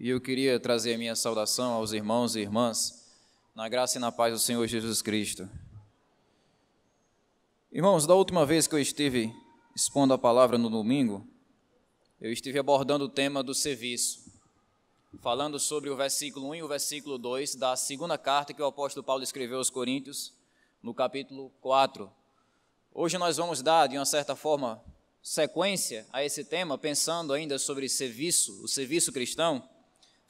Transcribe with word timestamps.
e 0.00 0.08
eu 0.08 0.18
queria 0.18 0.58
trazer 0.58 0.94
a 0.94 0.98
minha 0.98 1.14
saudação 1.14 1.72
aos 1.74 1.92
irmãos 1.92 2.34
e 2.34 2.40
irmãs, 2.40 3.06
na 3.54 3.68
graça 3.68 3.98
e 3.98 4.00
na 4.00 4.10
paz 4.10 4.32
do 4.32 4.38
Senhor 4.38 4.66
Jesus 4.66 5.02
Cristo. 5.02 5.46
Irmãos, 7.70 8.06
da 8.06 8.14
última 8.14 8.46
vez 8.46 8.66
que 8.66 8.74
eu 8.74 8.78
estive 8.78 9.30
expondo 9.76 10.14
a 10.14 10.18
palavra 10.18 10.56
no 10.56 10.70
domingo, 10.70 11.28
eu 12.18 12.32
estive 12.32 12.58
abordando 12.58 13.04
o 13.04 13.08
tema 13.10 13.42
do 13.42 13.54
serviço, 13.54 14.32
falando 15.20 15.58
sobre 15.58 15.90
o 15.90 15.96
versículo 15.96 16.48
1 16.48 16.54
e 16.54 16.62
o 16.62 16.68
versículo 16.68 17.18
2 17.18 17.56
da 17.56 17.76
segunda 17.76 18.16
carta 18.16 18.54
que 18.54 18.62
o 18.62 18.66
apóstolo 18.66 19.04
Paulo 19.04 19.22
escreveu 19.22 19.58
aos 19.58 19.68
Coríntios, 19.68 20.32
no 20.82 20.94
capítulo 20.94 21.50
4. 21.60 22.10
Hoje 22.90 23.18
nós 23.18 23.36
vamos 23.36 23.60
dar, 23.60 23.86
de 23.86 23.98
uma 23.98 24.06
certa 24.06 24.34
forma, 24.34 24.82
sequência 25.22 26.06
a 26.10 26.24
esse 26.24 26.42
tema, 26.42 26.78
pensando 26.78 27.34
ainda 27.34 27.58
sobre 27.58 27.86
serviço, 27.86 28.64
o 28.64 28.66
serviço 28.66 29.12
cristão 29.12 29.68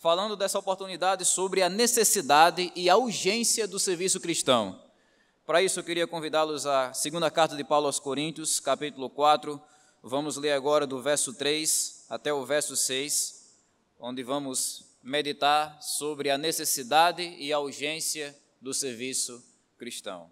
falando 0.00 0.34
dessa 0.34 0.58
oportunidade 0.58 1.26
sobre 1.26 1.60
a 1.62 1.68
necessidade 1.68 2.72
e 2.74 2.88
a 2.88 2.96
urgência 2.96 3.68
do 3.68 3.78
serviço 3.78 4.18
cristão. 4.18 4.82
Para 5.44 5.62
isso, 5.62 5.78
eu 5.78 5.84
queria 5.84 6.06
convidá-los 6.06 6.64
à 6.64 6.94
segunda 6.94 7.30
carta 7.30 7.54
de 7.54 7.62
Paulo 7.62 7.84
aos 7.84 8.00
Coríntios, 8.00 8.58
capítulo 8.58 9.10
4. 9.10 9.60
Vamos 10.02 10.38
ler 10.38 10.52
agora 10.52 10.86
do 10.86 11.02
verso 11.02 11.34
3 11.34 12.06
até 12.08 12.32
o 12.32 12.46
verso 12.46 12.74
6, 12.76 13.58
onde 13.98 14.22
vamos 14.22 14.86
meditar 15.02 15.76
sobre 15.82 16.30
a 16.30 16.38
necessidade 16.38 17.22
e 17.22 17.52
a 17.52 17.58
urgência 17.58 18.34
do 18.58 18.72
serviço 18.72 19.44
cristão. 19.76 20.30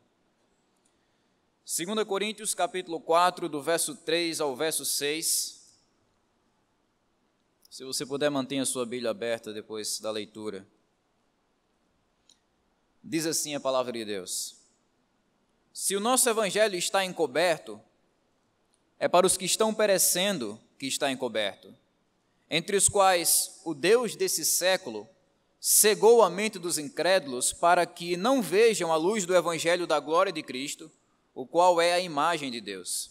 2 1.66 2.04
Coríntios, 2.04 2.54
capítulo 2.54 2.98
4, 3.00 3.50
do 3.50 3.60
verso 3.60 3.95
3 3.95 4.40
ao 4.40 4.56
verso 4.56 4.87
6. 4.87 5.57
Se 7.70 7.84
você 7.84 8.06
puder, 8.06 8.30
mantenha 8.30 8.62
a 8.62 8.66
sua 8.66 8.86
Bíblia 8.86 9.10
aberta 9.10 9.52
depois 9.52 10.00
da 10.00 10.10
leitura. 10.10 10.66
Diz 13.04 13.26
assim 13.26 13.54
a 13.54 13.60
palavra 13.60 13.93
de 13.93 14.04
Deus: 14.06 14.56
Se 15.73 15.95
o 15.95 16.01
nosso 16.01 16.28
evangelho 16.30 16.76
está 16.76 17.04
encoberto, 17.04 17.80
é 18.98 19.06
para 19.06 19.26
os 19.26 19.37
que 19.37 19.45
estão 19.45 19.74
perecendo 19.74 20.59
que 20.78 20.87
está 20.87 21.10
encoberto, 21.12 21.74
entre 22.51 22.74
os 22.74 22.88
quais 22.88 23.60
o 23.65 23.74
Deus 23.74 24.16
desse 24.16 24.46
século 24.46 25.06
cegou 25.60 26.23
a 26.23 26.30
mente 26.30 26.59
dos 26.59 26.78
incrédulos 26.78 27.52
para 27.52 27.84
que 27.84 28.16
não 28.16 28.40
vejam 28.40 28.90
a 28.90 28.96
luz 28.96 29.26
do 29.26 29.37
evangelho 29.37 29.87
da 29.87 30.00
glória 30.00 30.32
de 30.32 30.43
Cristo, 30.43 30.90
o 31.34 31.46
qual 31.46 31.80
é 31.80 31.93
a 31.93 32.00
imagem 32.00 32.50
de 32.50 32.62
Deus. 32.62 33.10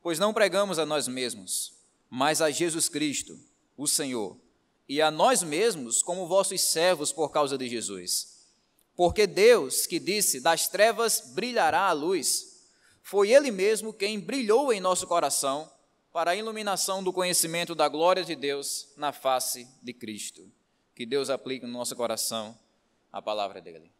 Pois 0.00 0.18
não 0.18 0.32
pregamos 0.32 0.78
a 0.78 0.86
nós 0.86 1.08
mesmos, 1.08 1.74
mas 2.08 2.40
a 2.40 2.50
Jesus 2.50 2.88
Cristo 2.88 3.49
o 3.82 3.88
Senhor, 3.88 4.36
e 4.86 5.00
a 5.00 5.10
nós 5.10 5.42
mesmos 5.42 6.02
como 6.02 6.26
vossos 6.26 6.60
servos 6.60 7.12
por 7.12 7.30
causa 7.30 7.56
de 7.56 7.66
Jesus. 7.66 8.46
Porque 8.94 9.26
Deus, 9.26 9.86
que 9.86 9.98
disse: 9.98 10.38
Das 10.38 10.68
trevas 10.68 11.32
brilhará 11.34 11.88
a 11.88 11.92
luz, 11.92 12.68
foi 13.02 13.30
Ele 13.30 13.50
mesmo 13.50 13.94
quem 13.94 14.20
brilhou 14.20 14.70
em 14.70 14.80
nosso 14.80 15.06
coração 15.06 15.70
para 16.12 16.32
a 16.32 16.36
iluminação 16.36 17.02
do 17.02 17.10
conhecimento 17.10 17.74
da 17.74 17.88
glória 17.88 18.22
de 18.22 18.36
Deus 18.36 18.92
na 18.98 19.14
face 19.14 19.66
de 19.82 19.94
Cristo. 19.94 20.46
Que 20.94 21.06
Deus 21.06 21.30
aplique 21.30 21.64
no 21.64 21.72
nosso 21.72 21.96
coração 21.96 22.54
a 23.10 23.22
palavra 23.22 23.62
dele. 23.62 23.90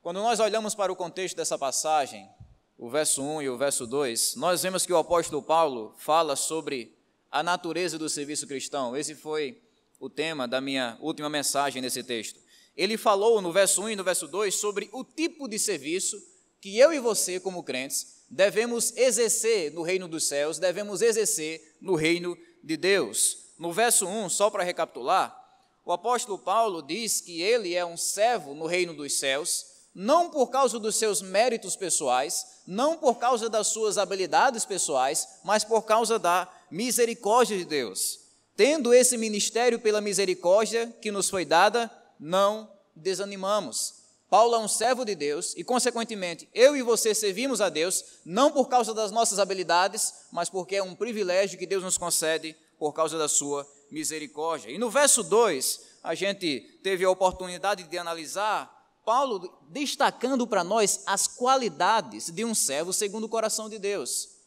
Quando 0.00 0.20
nós 0.20 0.38
olhamos 0.38 0.76
para 0.76 0.92
o 0.92 0.96
contexto 0.96 1.36
dessa 1.36 1.58
passagem, 1.58 2.30
o 2.78 2.88
verso 2.88 3.20
1 3.20 3.42
e 3.42 3.48
o 3.48 3.58
verso 3.58 3.84
2, 3.84 4.36
nós 4.36 4.62
vemos 4.62 4.86
que 4.86 4.92
o 4.92 4.96
apóstolo 4.96 5.42
Paulo 5.42 5.92
fala 5.98 6.36
sobre 6.36 6.99
a 7.30 7.42
natureza 7.42 7.98
do 7.98 8.08
serviço 8.08 8.46
cristão. 8.46 8.96
Esse 8.96 9.14
foi 9.14 9.60
o 9.98 10.08
tema 10.08 10.48
da 10.48 10.60
minha 10.60 10.98
última 11.00 11.28
mensagem 11.28 11.80
nesse 11.80 12.02
texto. 12.02 12.40
Ele 12.76 12.96
falou 12.96 13.40
no 13.40 13.52
verso 13.52 13.82
1 13.82 13.90
e 13.90 13.96
no 13.96 14.04
verso 14.04 14.26
2 14.26 14.54
sobre 14.54 14.88
o 14.92 15.04
tipo 15.04 15.46
de 15.48 15.58
serviço 15.58 16.20
que 16.60 16.78
eu 16.78 16.92
e 16.92 16.98
você, 16.98 17.40
como 17.40 17.62
crentes, 17.62 18.24
devemos 18.28 18.96
exercer 18.96 19.72
no 19.72 19.82
reino 19.82 20.06
dos 20.06 20.28
céus, 20.28 20.58
devemos 20.58 21.02
exercer 21.02 21.76
no 21.80 21.94
reino 21.94 22.36
de 22.62 22.76
Deus. 22.76 23.38
No 23.58 23.72
verso 23.72 24.06
1, 24.06 24.28
só 24.28 24.50
para 24.50 24.64
recapitular, 24.64 25.36
o 25.84 25.92
apóstolo 25.92 26.38
Paulo 26.38 26.82
diz 26.82 27.20
que 27.20 27.40
ele 27.40 27.74
é 27.74 27.84
um 27.84 27.96
servo 27.96 28.54
no 28.54 28.66
reino 28.66 28.94
dos 28.94 29.18
céus, 29.18 29.64
não 29.94 30.30
por 30.30 30.48
causa 30.48 30.78
dos 30.78 30.96
seus 30.96 31.20
méritos 31.20 31.74
pessoais, 31.76 32.60
não 32.66 32.96
por 32.96 33.18
causa 33.18 33.48
das 33.48 33.68
suas 33.68 33.98
habilidades 33.98 34.64
pessoais, 34.64 35.26
mas 35.44 35.64
por 35.64 35.82
causa 35.82 36.18
da 36.18 36.48
misericórdia 36.70 37.56
de 37.56 37.64
Deus. 37.64 38.20
Tendo 38.56 38.92
esse 38.92 39.16
ministério 39.16 39.78
pela 39.78 40.00
misericórdia 40.00 40.94
que 41.00 41.10
nos 41.10 41.30
foi 41.30 41.44
dada, 41.44 41.90
não 42.18 42.70
desanimamos. 42.94 44.00
Paulo 44.28 44.54
é 44.54 44.58
um 44.58 44.68
servo 44.68 45.04
de 45.04 45.14
Deus 45.14 45.54
e, 45.56 45.64
consequentemente, 45.64 46.48
eu 46.54 46.76
e 46.76 46.82
você 46.82 47.14
servimos 47.14 47.60
a 47.60 47.68
Deus 47.68 48.04
não 48.24 48.52
por 48.52 48.68
causa 48.68 48.94
das 48.94 49.10
nossas 49.10 49.40
habilidades, 49.40 50.14
mas 50.30 50.48
porque 50.48 50.76
é 50.76 50.82
um 50.82 50.94
privilégio 50.94 51.58
que 51.58 51.66
Deus 51.66 51.82
nos 51.82 51.98
concede 51.98 52.54
por 52.78 52.92
causa 52.92 53.18
da 53.18 53.28
sua 53.28 53.66
misericórdia. 53.90 54.70
E 54.70 54.78
no 54.78 54.88
verso 54.88 55.24
2, 55.24 55.80
a 56.04 56.14
gente 56.14 56.60
teve 56.82 57.04
a 57.04 57.10
oportunidade 57.10 57.82
de 57.82 57.98
analisar 57.98 58.78
Paulo 59.04 59.52
destacando 59.68 60.46
para 60.46 60.62
nós 60.62 61.02
as 61.06 61.26
qualidades 61.26 62.30
de 62.30 62.44
um 62.44 62.54
servo 62.54 62.92
segundo 62.92 63.24
o 63.24 63.28
coração 63.28 63.68
de 63.68 63.78
Deus. 63.78 64.39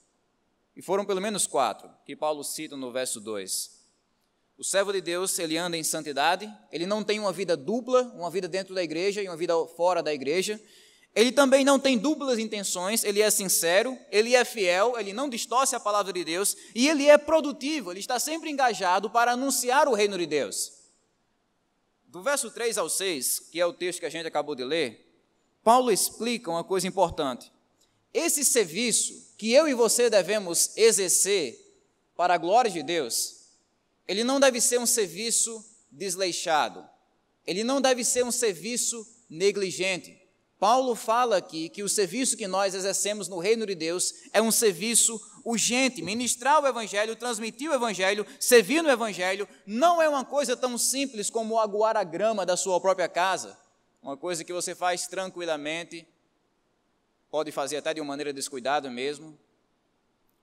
E 0.75 0.81
foram 0.81 1.05
pelo 1.05 1.21
menos 1.21 1.45
quatro 1.45 1.89
que 2.05 2.15
Paulo 2.15 2.43
cita 2.43 2.75
no 2.75 2.91
verso 2.91 3.19
2. 3.19 3.83
O 4.57 4.63
servo 4.63 4.91
de 4.93 5.01
Deus, 5.01 5.37
ele 5.39 5.57
anda 5.57 5.75
em 5.75 5.83
santidade, 5.83 6.51
ele 6.71 6.85
não 6.85 7.03
tem 7.03 7.19
uma 7.19 7.33
vida 7.33 7.57
dupla, 7.57 8.03
uma 8.15 8.29
vida 8.29 8.47
dentro 8.47 8.73
da 8.73 8.83
igreja 8.83 9.21
e 9.21 9.27
uma 9.27 9.37
vida 9.37 9.53
fora 9.75 10.01
da 10.01 10.13
igreja. 10.13 10.61
Ele 11.15 11.31
também 11.31 11.63
não 11.63 11.79
tem 11.79 11.97
duplas 11.97 12.39
intenções, 12.39 13.03
ele 13.03 13.21
é 13.21 13.29
sincero, 13.29 13.97
ele 14.11 14.35
é 14.35 14.43
fiel, 14.43 14.97
ele 14.97 15.13
não 15.13 15.29
distorce 15.29 15.75
a 15.75 15.79
palavra 15.79 16.11
de 16.11 16.23
Deus 16.23 16.55
e 16.73 16.87
ele 16.87 17.07
é 17.07 17.17
produtivo, 17.17 17.91
ele 17.91 17.99
está 17.99 18.19
sempre 18.19 18.49
engajado 18.49 19.09
para 19.09 19.33
anunciar 19.33 19.87
o 19.87 19.93
reino 19.93 20.17
de 20.17 20.25
Deus. 20.25 20.71
Do 22.05 22.23
verso 22.23 22.49
3 22.49 22.77
ao 22.77 22.89
6, 22.89 23.49
que 23.51 23.59
é 23.59 23.65
o 23.65 23.73
texto 23.73 23.99
que 23.99 24.05
a 24.05 24.09
gente 24.09 24.27
acabou 24.27 24.55
de 24.55 24.63
ler, 24.63 25.03
Paulo 25.63 25.91
explica 25.91 26.49
uma 26.49 26.63
coisa 26.63 26.87
importante. 26.87 27.51
Esse 28.13 28.45
serviço 28.45 29.33
que 29.37 29.51
eu 29.51 29.67
e 29.67 29.73
você 29.73 30.09
devemos 30.09 30.75
exercer 30.77 31.59
para 32.15 32.35
a 32.35 32.37
glória 32.37 32.69
de 32.69 32.83
Deus, 32.83 33.47
ele 34.07 34.23
não 34.23 34.39
deve 34.39 34.61
ser 34.61 34.79
um 34.79 34.85
serviço 34.85 35.63
desleixado, 35.91 36.87
ele 37.45 37.63
não 37.63 37.81
deve 37.81 38.03
ser 38.03 38.23
um 38.23 38.31
serviço 38.31 39.05
negligente. 39.29 40.21
Paulo 40.59 40.95
fala 40.95 41.37
aqui 41.37 41.67
que 41.67 41.83
o 41.83 41.89
serviço 41.89 42.37
que 42.37 42.47
nós 42.47 42.73
exercemos 42.73 43.27
no 43.27 43.39
reino 43.39 43.65
de 43.65 43.75
Deus 43.75 44.13
é 44.31 44.41
um 44.41 44.51
serviço 44.51 45.19
urgente. 45.43 46.01
Ministrar 46.01 46.63
o 46.63 46.67
Evangelho, 46.67 47.17
transmitir 47.17 47.69
o 47.69 47.73
Evangelho, 47.73 48.25
servir 48.39 48.81
no 48.81 48.89
Evangelho, 48.89 49.45
não 49.65 50.01
é 50.01 50.07
uma 50.07 50.23
coisa 50.23 50.55
tão 50.55 50.77
simples 50.77 51.29
como 51.29 51.59
aguar 51.59 51.97
a 51.97 52.03
grama 52.03 52.45
da 52.45 52.55
sua 52.55 52.79
própria 52.79 53.09
casa. 53.09 53.57
Uma 54.01 54.15
coisa 54.15 54.43
que 54.43 54.53
você 54.53 54.73
faz 54.73 55.05
tranquilamente, 55.05 56.07
pode 57.33 57.51
fazer 57.51 57.77
até 57.77 57.95
de 57.95 57.99
uma 57.99 58.09
maneira 58.09 58.31
descuidada 58.31 58.91
mesmo. 58.91 59.35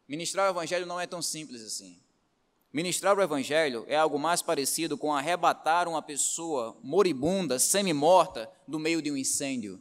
Ministrar 0.08 0.48
o 0.48 0.50
Evangelho 0.50 0.84
não 0.86 1.00
é 1.00 1.06
tão 1.06 1.22
simples 1.22 1.62
assim. 1.62 1.96
Ministrar 2.72 3.16
o 3.16 3.22
Evangelho 3.22 3.84
é 3.86 3.94
algo 3.94 4.18
mais 4.18 4.42
parecido 4.42 4.98
com 4.98 5.14
arrebatar 5.14 5.86
uma 5.86 6.02
pessoa 6.02 6.76
moribunda, 6.82 7.60
semi-morta, 7.60 8.50
do 8.66 8.76
meio 8.76 9.00
de 9.00 9.08
um 9.08 9.16
incêndio. 9.16 9.80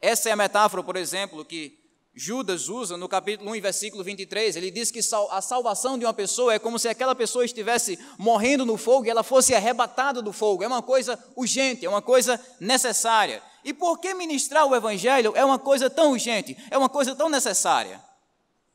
Essa 0.00 0.30
é 0.30 0.32
a 0.32 0.36
metáfora, 0.36 0.82
por 0.82 0.96
exemplo, 0.96 1.44
que 1.44 1.78
Judas 2.14 2.70
usa 2.70 2.96
no 2.96 3.06
capítulo 3.06 3.50
1, 3.50 3.60
versículo 3.60 4.02
23. 4.02 4.56
Ele 4.56 4.70
diz 4.70 4.90
que 4.90 5.00
a 5.30 5.42
salvação 5.42 5.98
de 5.98 6.06
uma 6.06 6.14
pessoa 6.14 6.54
é 6.54 6.58
como 6.58 6.78
se 6.78 6.88
aquela 6.88 7.14
pessoa 7.14 7.44
estivesse 7.44 7.98
morrendo 8.16 8.64
no 8.64 8.78
fogo 8.78 9.04
e 9.04 9.10
ela 9.10 9.22
fosse 9.22 9.54
arrebatada 9.54 10.22
do 10.22 10.32
fogo. 10.32 10.64
É 10.64 10.66
uma 10.66 10.80
coisa 10.80 11.22
urgente, 11.36 11.84
é 11.84 11.88
uma 11.90 12.00
coisa 12.00 12.40
necessária. 12.58 13.42
E 13.66 13.74
por 13.74 13.98
que 13.98 14.14
ministrar 14.14 14.64
o 14.64 14.76
evangelho 14.76 15.32
é 15.34 15.44
uma 15.44 15.58
coisa 15.58 15.90
tão 15.90 16.12
urgente, 16.12 16.56
é 16.70 16.78
uma 16.78 16.88
coisa 16.88 17.16
tão 17.16 17.28
necessária? 17.28 18.00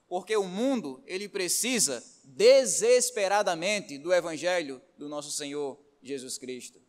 Porque 0.06 0.36
o 0.36 0.44
mundo, 0.44 1.02
ele 1.08 1.30
precisa 1.30 2.04
desesperadamente 2.26 3.98
do 3.98 4.14
evangelho 4.14 4.82
do 4.98 5.08
nosso 5.08 5.32
Senhor 5.32 5.80
Jesus 6.04 6.38
Cristo. 6.38 6.82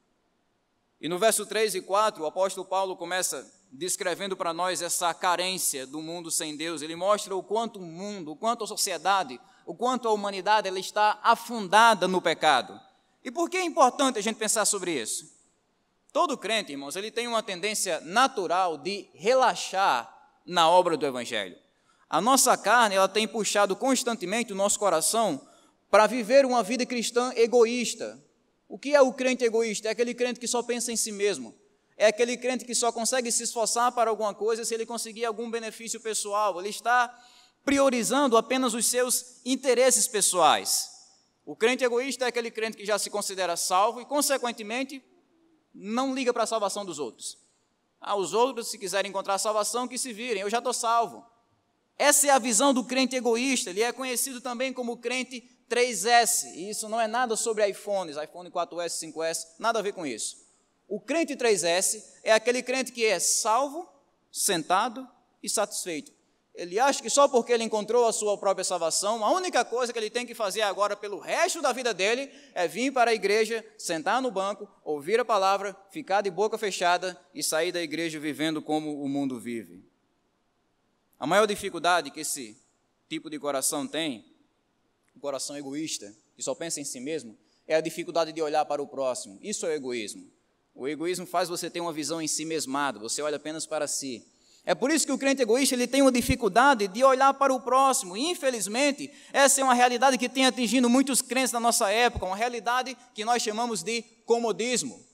E 1.01 1.09
no 1.09 1.17
verso 1.17 1.47
3 1.47 1.77
e 1.77 1.81
4, 1.81 2.25
o 2.25 2.27
apóstolo 2.27 2.67
Paulo 2.67 2.97
começa 2.97 3.49
descrevendo 3.71 4.37
para 4.37 4.53
nós 4.53 4.83
essa 4.83 5.15
carência 5.15 5.87
do 5.87 6.03
mundo 6.03 6.29
sem 6.29 6.57
Deus. 6.57 6.83
Ele 6.83 6.97
mostra 6.97 7.37
o 7.37 7.43
quanto 7.43 7.79
o 7.79 7.83
mundo, 7.83 8.33
o 8.33 8.37
quanto 8.37 8.65
a 8.65 8.67
sociedade, 8.67 9.41
o 9.65 9.77
quanto 9.77 10.09
a 10.09 10.13
humanidade 10.13 10.67
ela 10.67 10.81
está 10.81 11.21
afundada 11.23 12.09
no 12.09 12.21
pecado. 12.21 12.81
E 13.23 13.31
por 13.31 13.49
que 13.49 13.59
é 13.59 13.65
importante 13.65 14.19
a 14.19 14.23
gente 14.23 14.39
pensar 14.39 14.65
sobre 14.65 15.01
isso? 15.01 15.41
Todo 16.13 16.37
crente, 16.37 16.73
irmãos, 16.73 16.95
ele 16.95 17.11
tem 17.11 17.27
uma 17.27 17.43
tendência 17.43 18.01
natural 18.03 18.77
de 18.77 19.09
relaxar 19.15 20.13
na 20.45 20.69
obra 20.69 20.97
do 20.97 21.07
Evangelho. 21.07 21.57
A 22.09 22.21
nossa 22.21 22.55
carne, 22.57 22.97
ela 22.97 23.09
tem 23.09 23.27
puxado 23.27 23.75
constantemente 23.75 24.53
o 24.53 24.57
nosso 24.57 24.79
coração 24.79 25.41
para 25.91 26.07
viver 26.07 26.45
uma 26.45 26.63
vida 26.63 26.85
cristã 26.85 27.33
egoísta, 27.35 28.23
O 28.73 28.79
que 28.79 28.95
é 28.95 29.03
o 29.03 29.13
crente 29.13 29.45
egoísta? 29.45 29.89
É 29.89 29.91
aquele 29.91 30.15
crente 30.15 30.41
que 30.41 30.49
só 30.49 30.63
pensa 30.63 30.91
em 30.91 30.97
si 30.97 31.13
mesmo. 31.13 31.55
É 31.95 32.07
aquele 32.07 32.39
crente 32.39 32.65
que 32.65 32.75
só 32.75 32.91
consegue 32.91 33.31
se 33.31 33.43
esforçar 33.43 33.93
para 33.93 34.09
alguma 34.09 34.33
coisa 34.33 34.65
se 34.65 34.73
ele 34.73 34.87
conseguir 34.87 35.27
algum 35.27 35.51
benefício 35.51 36.01
pessoal. 36.01 36.59
Ele 36.59 36.71
está 36.71 37.15
priorizando 37.67 38.35
apenas 38.35 38.73
os 38.73 38.87
seus 38.87 39.43
interesses 39.45 40.09
pessoais. 40.09 40.91
O 41.45 41.55
crente 41.55 41.85
egoísta 41.85 42.25
é 42.25 42.29
aquele 42.29 42.51
crente 42.51 42.79
que 42.79 42.87
já 42.87 42.99
se 42.99 43.11
considera 43.11 43.59
salvo 43.59 44.01
e, 44.01 44.07
consequentemente, 44.07 45.05
não 45.75 46.15
liga 46.15 46.33
para 46.33 46.43
a 46.43 46.47
salvação 46.47 46.85
dos 46.85 46.99
outros. 46.99 47.39
Ah, 48.01 48.17
os 48.17 48.33
outros, 48.33 48.69
se 48.69 48.79
quiserem 48.79 49.11
encontrar 49.11 49.39
salvação, 49.39 49.87
que 49.87 49.97
se 49.97 50.13
virem, 50.13 50.43
eu 50.43 50.51
já 50.51 50.59
estou 50.59 50.73
salvo. 50.73 51.25
Essa 51.97 52.27
é 52.27 52.31
a 52.31 52.39
visão 52.39 52.75
do 52.75 52.85
crente 52.85 53.15
egoísta. 53.15 53.71
Ele 53.71 53.83
é 53.83 53.93
conhecido 53.93 54.41
também 54.41 54.73
como 54.73 54.97
crente 54.97 55.49
3S. 55.71 56.53
E 56.55 56.71
isso 56.71 56.89
não 56.89 57.01
é 57.01 57.07
nada 57.07 57.37
sobre 57.37 57.67
iPhones, 57.69 58.17
iPhone 58.17 58.51
4S, 58.51 59.13
5S, 59.13 59.47
nada 59.59 59.79
a 59.79 59.83
ver 59.83 59.93
com 59.93 60.05
isso. 60.05 60.37
O 60.89 61.01
crente 61.01 61.37
3S 61.37 62.03
é 62.23 62.33
aquele 62.33 62.63
crente 62.63 62.93
que 62.93 63.05
é 63.05 63.19
salvo, 63.19 63.89
sentado 64.31 65.09
e 65.43 65.49
satisfeito. 65.49 66.13
Ele 66.55 66.79
acha 66.79 67.03
que 67.03 67.09
só 67.09 67.27
porque 67.29 67.51
ele 67.53 67.65
encontrou 67.65 68.07
a 68.07 68.13
sua 68.13 68.37
própria 68.37 68.65
salvação, 68.65 69.25
a 69.25 69.31
única 69.31 69.65
coisa 69.65 69.93
que 69.93 69.99
ele 69.99 70.11
tem 70.11 70.27
que 70.27 70.35
fazer 70.35 70.61
agora 70.61 70.95
pelo 70.95 71.19
resto 71.19 71.63
da 71.63 71.73
vida 71.73 71.95
dele 71.95 72.31
é 72.55 72.69
vir 72.69 72.93
para 72.93 73.11
a 73.11 73.15
igreja, 73.15 73.65
sentar 73.79 74.21
no 74.21 74.31
banco, 74.31 74.69
ouvir 74.85 75.19
a 75.19 75.25
palavra, 75.25 75.75
ficar 75.91 76.21
de 76.21 76.31
boca 76.31 76.59
fechada 76.59 77.19
e 77.35 77.43
sair 77.43 77.73
da 77.73 77.83
igreja 77.83 78.21
vivendo 78.21 78.61
como 78.61 79.03
o 79.03 79.09
mundo 79.09 79.41
vive. 79.41 79.83
A 81.19 81.27
maior 81.27 81.47
dificuldade 81.47 82.11
que 82.11 82.21
esse 82.21 82.61
tipo 83.09 83.31
de 83.31 83.39
coração 83.39 83.87
tem, 83.87 84.25
o 85.17 85.21
coração 85.21 85.57
egoísta, 85.57 86.15
que 86.37 86.43
só 86.43 86.55
pensa 86.55 86.81
em 86.81 86.85
si 86.85 87.01
mesmo, 87.01 87.39
é 87.67 87.77
a 87.77 87.81
dificuldade 87.81 88.33
de 88.33 88.43
olhar 88.43 88.65
para 88.67 88.83
o 88.83 88.87
próximo. 88.87 89.39
Isso 89.41 89.65
é 89.65 89.75
egoísmo. 89.75 90.31
O 90.75 90.89
egoísmo 90.89 91.27
faz 91.27 91.49
você 91.49 91.71
ter 91.71 91.81
uma 91.81 91.93
visão 91.93 92.21
em 92.21 92.27
si 92.27 92.45
mesmado, 92.45 93.01
você 93.01 93.23
olha 93.23 93.37
apenas 93.37 93.67
para 93.67 93.87
si. 93.87 94.27
É 94.65 94.75
por 94.75 94.93
isso 94.93 95.05
que 95.05 95.13
o 95.13 95.19
crente 95.19 95.43
egoísta 95.43 95.75
ele 95.75 95.89
tem 95.89 96.03
uma 96.03 96.13
dificuldade 96.13 96.87
de 96.87 97.03
olhar 97.03 97.35
para 97.35 97.53
o 97.53 97.61
próximo. 97.61 98.17
Infelizmente, 98.17 99.11
essa 99.33 99.61
é 99.61 99.65
uma 99.65 99.75
realidade 99.75 100.17
que 100.17 100.29
tem 100.29 100.47
atingido 100.47 100.89
muitos 100.89 101.21
crentes 101.21 101.51
na 101.51 101.59
nossa 101.59 101.91
época, 101.91 102.27
uma 102.27 102.37
realidade 102.37 102.97
que 103.13 103.25
nós 103.25 103.43
chamamos 103.43 103.83
de 103.83 104.03
comodismo. 104.25 105.05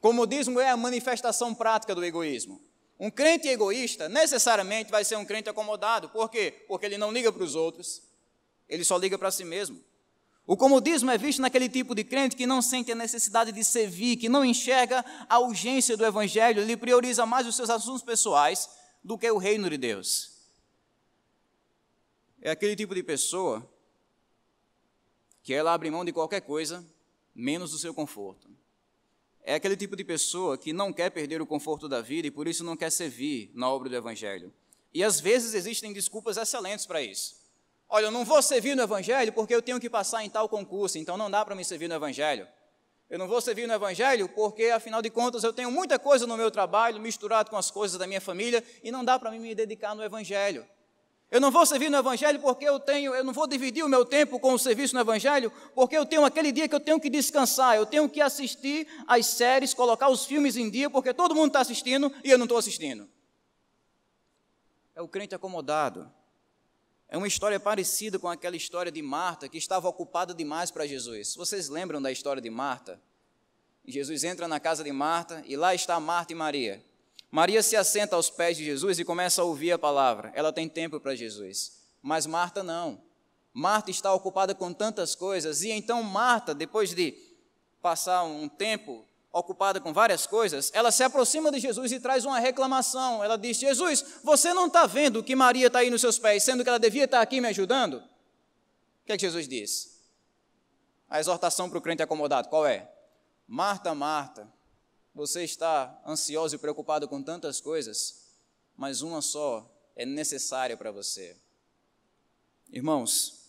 Comodismo 0.00 0.60
é 0.60 0.70
a 0.70 0.76
manifestação 0.76 1.52
prática 1.52 1.92
do 1.92 2.04
egoísmo. 2.04 2.62
Um 3.00 3.10
crente 3.10 3.48
egoísta 3.48 4.08
necessariamente 4.08 4.90
vai 4.90 5.04
ser 5.04 5.16
um 5.16 5.24
crente 5.24 5.48
acomodado. 5.48 6.08
Por 6.08 6.28
quê? 6.28 6.64
Porque 6.68 6.86
ele 6.86 6.98
não 6.98 7.10
liga 7.12 7.32
para 7.32 7.42
os 7.42 7.56
outros, 7.56 8.02
ele 8.68 8.84
só 8.84 8.96
liga 8.96 9.18
para 9.18 9.30
si 9.30 9.44
mesmo. 9.44 9.80
O 10.48 10.56
comodismo 10.56 11.10
é 11.10 11.18
visto 11.18 11.42
naquele 11.42 11.68
tipo 11.68 11.94
de 11.94 12.02
crente 12.02 12.34
que 12.34 12.46
não 12.46 12.62
sente 12.62 12.90
a 12.90 12.94
necessidade 12.94 13.52
de 13.52 13.62
servir, 13.62 14.16
que 14.16 14.30
não 14.30 14.42
enxerga 14.42 15.04
a 15.28 15.38
urgência 15.38 15.94
do 15.94 16.06
evangelho, 16.06 16.62
ele 16.62 16.74
prioriza 16.74 17.26
mais 17.26 17.46
os 17.46 17.54
seus 17.54 17.68
assuntos 17.68 18.02
pessoais 18.02 18.66
do 19.04 19.18
que 19.18 19.30
o 19.30 19.36
reino 19.36 19.68
de 19.68 19.76
Deus. 19.76 20.38
É 22.40 22.50
aquele 22.50 22.74
tipo 22.74 22.94
de 22.94 23.02
pessoa 23.02 23.70
que 25.42 25.52
ela 25.52 25.74
abre 25.74 25.90
mão 25.90 26.02
de 26.02 26.14
qualquer 26.14 26.40
coisa, 26.40 26.82
menos 27.34 27.72
do 27.72 27.78
seu 27.78 27.92
conforto. 27.92 28.48
É 29.42 29.54
aquele 29.54 29.76
tipo 29.76 29.94
de 29.94 30.02
pessoa 30.02 30.56
que 30.56 30.72
não 30.72 30.94
quer 30.94 31.10
perder 31.10 31.42
o 31.42 31.46
conforto 31.46 31.86
da 31.90 32.00
vida 32.00 32.26
e 32.26 32.30
por 32.30 32.48
isso 32.48 32.64
não 32.64 32.74
quer 32.74 32.90
servir 32.90 33.50
na 33.52 33.68
obra 33.68 33.90
do 33.90 33.96
evangelho. 33.96 34.50
E 34.94 35.04
às 35.04 35.20
vezes 35.20 35.52
existem 35.52 35.92
desculpas 35.92 36.38
excelentes 36.38 36.86
para 36.86 37.02
isso. 37.02 37.37
Olha, 37.88 38.06
eu 38.06 38.10
não 38.10 38.24
vou 38.24 38.42
servir 38.42 38.74
no 38.76 38.82
Evangelho 38.82 39.32
porque 39.32 39.54
eu 39.54 39.62
tenho 39.62 39.80
que 39.80 39.88
passar 39.88 40.22
em 40.22 40.28
tal 40.28 40.48
concurso, 40.48 40.98
então 40.98 41.16
não 41.16 41.30
dá 41.30 41.44
para 41.44 41.54
me 41.54 41.64
servir 41.64 41.88
no 41.88 41.94
Evangelho. 41.94 42.46
Eu 43.08 43.18
não 43.18 43.26
vou 43.26 43.40
servir 43.40 43.66
no 43.66 43.72
Evangelho 43.72 44.28
porque, 44.28 44.64
afinal 44.66 45.00
de 45.00 45.08
contas, 45.08 45.42
eu 45.42 45.52
tenho 45.52 45.70
muita 45.70 45.98
coisa 45.98 46.26
no 46.26 46.36
meu 46.36 46.50
trabalho 46.50 47.00
misturado 47.00 47.48
com 47.48 47.56
as 47.56 47.70
coisas 47.70 47.98
da 47.98 48.06
minha 48.06 48.20
família 48.20 48.62
e 48.82 48.92
não 48.92 49.02
dá 49.02 49.18
para 49.18 49.30
mim 49.30 49.38
me 49.38 49.54
dedicar 49.54 49.94
no 49.94 50.04
Evangelho. 50.04 50.66
Eu 51.30 51.40
não 51.40 51.50
vou 51.50 51.64
servir 51.64 51.90
no 51.90 51.96
Evangelho 51.96 52.38
porque 52.40 52.66
eu 52.66 52.78
tenho, 52.78 53.14
eu 53.14 53.24
não 53.24 53.32
vou 53.32 53.46
dividir 53.46 53.82
o 53.82 53.88
meu 53.88 54.04
tempo 54.04 54.38
com 54.38 54.52
o 54.52 54.58
serviço 54.58 54.94
no 54.94 55.00
Evangelho, 55.00 55.50
porque 55.74 55.96
eu 55.96 56.04
tenho 56.04 56.24
aquele 56.24 56.52
dia 56.52 56.68
que 56.68 56.74
eu 56.74 56.80
tenho 56.80 57.00
que 57.00 57.08
descansar, 57.08 57.76
eu 57.76 57.86
tenho 57.86 58.08
que 58.08 58.20
assistir 58.20 58.86
às 59.06 59.26
séries, 59.26 59.72
colocar 59.72 60.10
os 60.10 60.26
filmes 60.26 60.56
em 60.56 60.68
dia, 60.68 60.90
porque 60.90 61.14
todo 61.14 61.34
mundo 61.34 61.48
está 61.48 61.60
assistindo 61.60 62.12
e 62.22 62.30
eu 62.30 62.36
não 62.36 62.44
estou 62.44 62.58
assistindo. 62.58 63.08
É 64.94 65.00
o 65.00 65.08
crente 65.08 65.34
acomodado. 65.34 66.10
É 67.08 67.16
uma 67.16 67.26
história 67.26 67.58
parecida 67.58 68.18
com 68.18 68.28
aquela 68.28 68.54
história 68.54 68.92
de 68.92 69.00
Marta, 69.00 69.48
que 69.48 69.56
estava 69.56 69.88
ocupada 69.88 70.34
demais 70.34 70.70
para 70.70 70.86
Jesus. 70.86 71.34
Vocês 71.34 71.70
lembram 71.70 72.02
da 72.02 72.12
história 72.12 72.42
de 72.42 72.50
Marta? 72.50 73.00
Jesus 73.86 74.24
entra 74.24 74.46
na 74.46 74.60
casa 74.60 74.84
de 74.84 74.92
Marta 74.92 75.42
e 75.46 75.56
lá 75.56 75.74
está 75.74 75.98
Marta 75.98 76.34
e 76.34 76.36
Maria. 76.36 76.84
Maria 77.30 77.62
se 77.62 77.76
assenta 77.76 78.14
aos 78.14 78.28
pés 78.28 78.58
de 78.58 78.64
Jesus 78.64 78.98
e 78.98 79.04
começa 79.04 79.40
a 79.40 79.44
ouvir 79.44 79.72
a 79.72 79.78
palavra. 79.78 80.30
Ela 80.34 80.52
tem 80.52 80.68
tempo 80.68 81.00
para 81.00 81.14
Jesus. 81.14 81.78
Mas 82.02 82.26
Marta 82.26 82.62
não. 82.62 83.00
Marta 83.54 83.90
está 83.90 84.12
ocupada 84.12 84.54
com 84.54 84.72
tantas 84.74 85.14
coisas 85.14 85.62
e 85.62 85.70
então 85.70 86.02
Marta, 86.02 86.54
depois 86.54 86.94
de 86.94 87.14
passar 87.80 88.22
um 88.24 88.48
tempo 88.48 89.06
ocupada 89.32 89.80
com 89.80 89.92
várias 89.92 90.26
coisas, 90.26 90.70
ela 90.74 90.90
se 90.90 91.02
aproxima 91.02 91.50
de 91.50 91.60
Jesus 91.60 91.92
e 91.92 92.00
traz 92.00 92.24
uma 92.24 92.38
reclamação. 92.38 93.22
Ela 93.22 93.36
diz: 93.36 93.58
Jesus, 93.58 94.04
você 94.22 94.52
não 94.54 94.66
está 94.66 94.86
vendo 94.86 95.22
que 95.22 95.36
Maria 95.36 95.66
está 95.66 95.80
aí 95.80 95.90
nos 95.90 96.00
seus 96.00 96.18
pés, 96.18 96.42
sendo 96.42 96.62
que 96.62 96.68
ela 96.68 96.78
devia 96.78 97.04
estar 97.04 97.20
aqui 97.20 97.40
me 97.40 97.48
ajudando? 97.48 97.98
O 97.98 99.06
que 99.06 99.12
é 99.12 99.16
que 99.16 99.26
Jesus 99.26 99.48
diz? 99.48 99.98
A 101.08 101.20
exortação 101.20 101.68
para 101.68 101.78
o 101.78 101.82
crente 101.82 102.02
acomodado, 102.02 102.48
qual 102.48 102.66
é? 102.66 102.90
Marta, 103.46 103.94
Marta, 103.94 104.46
você 105.14 105.42
está 105.42 106.00
ansioso 106.06 106.54
e 106.54 106.58
preocupado 106.58 107.08
com 107.08 107.22
tantas 107.22 107.60
coisas, 107.60 108.26
mas 108.76 109.00
uma 109.00 109.22
só 109.22 109.66
é 109.96 110.04
necessária 110.04 110.76
para 110.76 110.90
você. 110.90 111.34
Irmãos, 112.70 113.48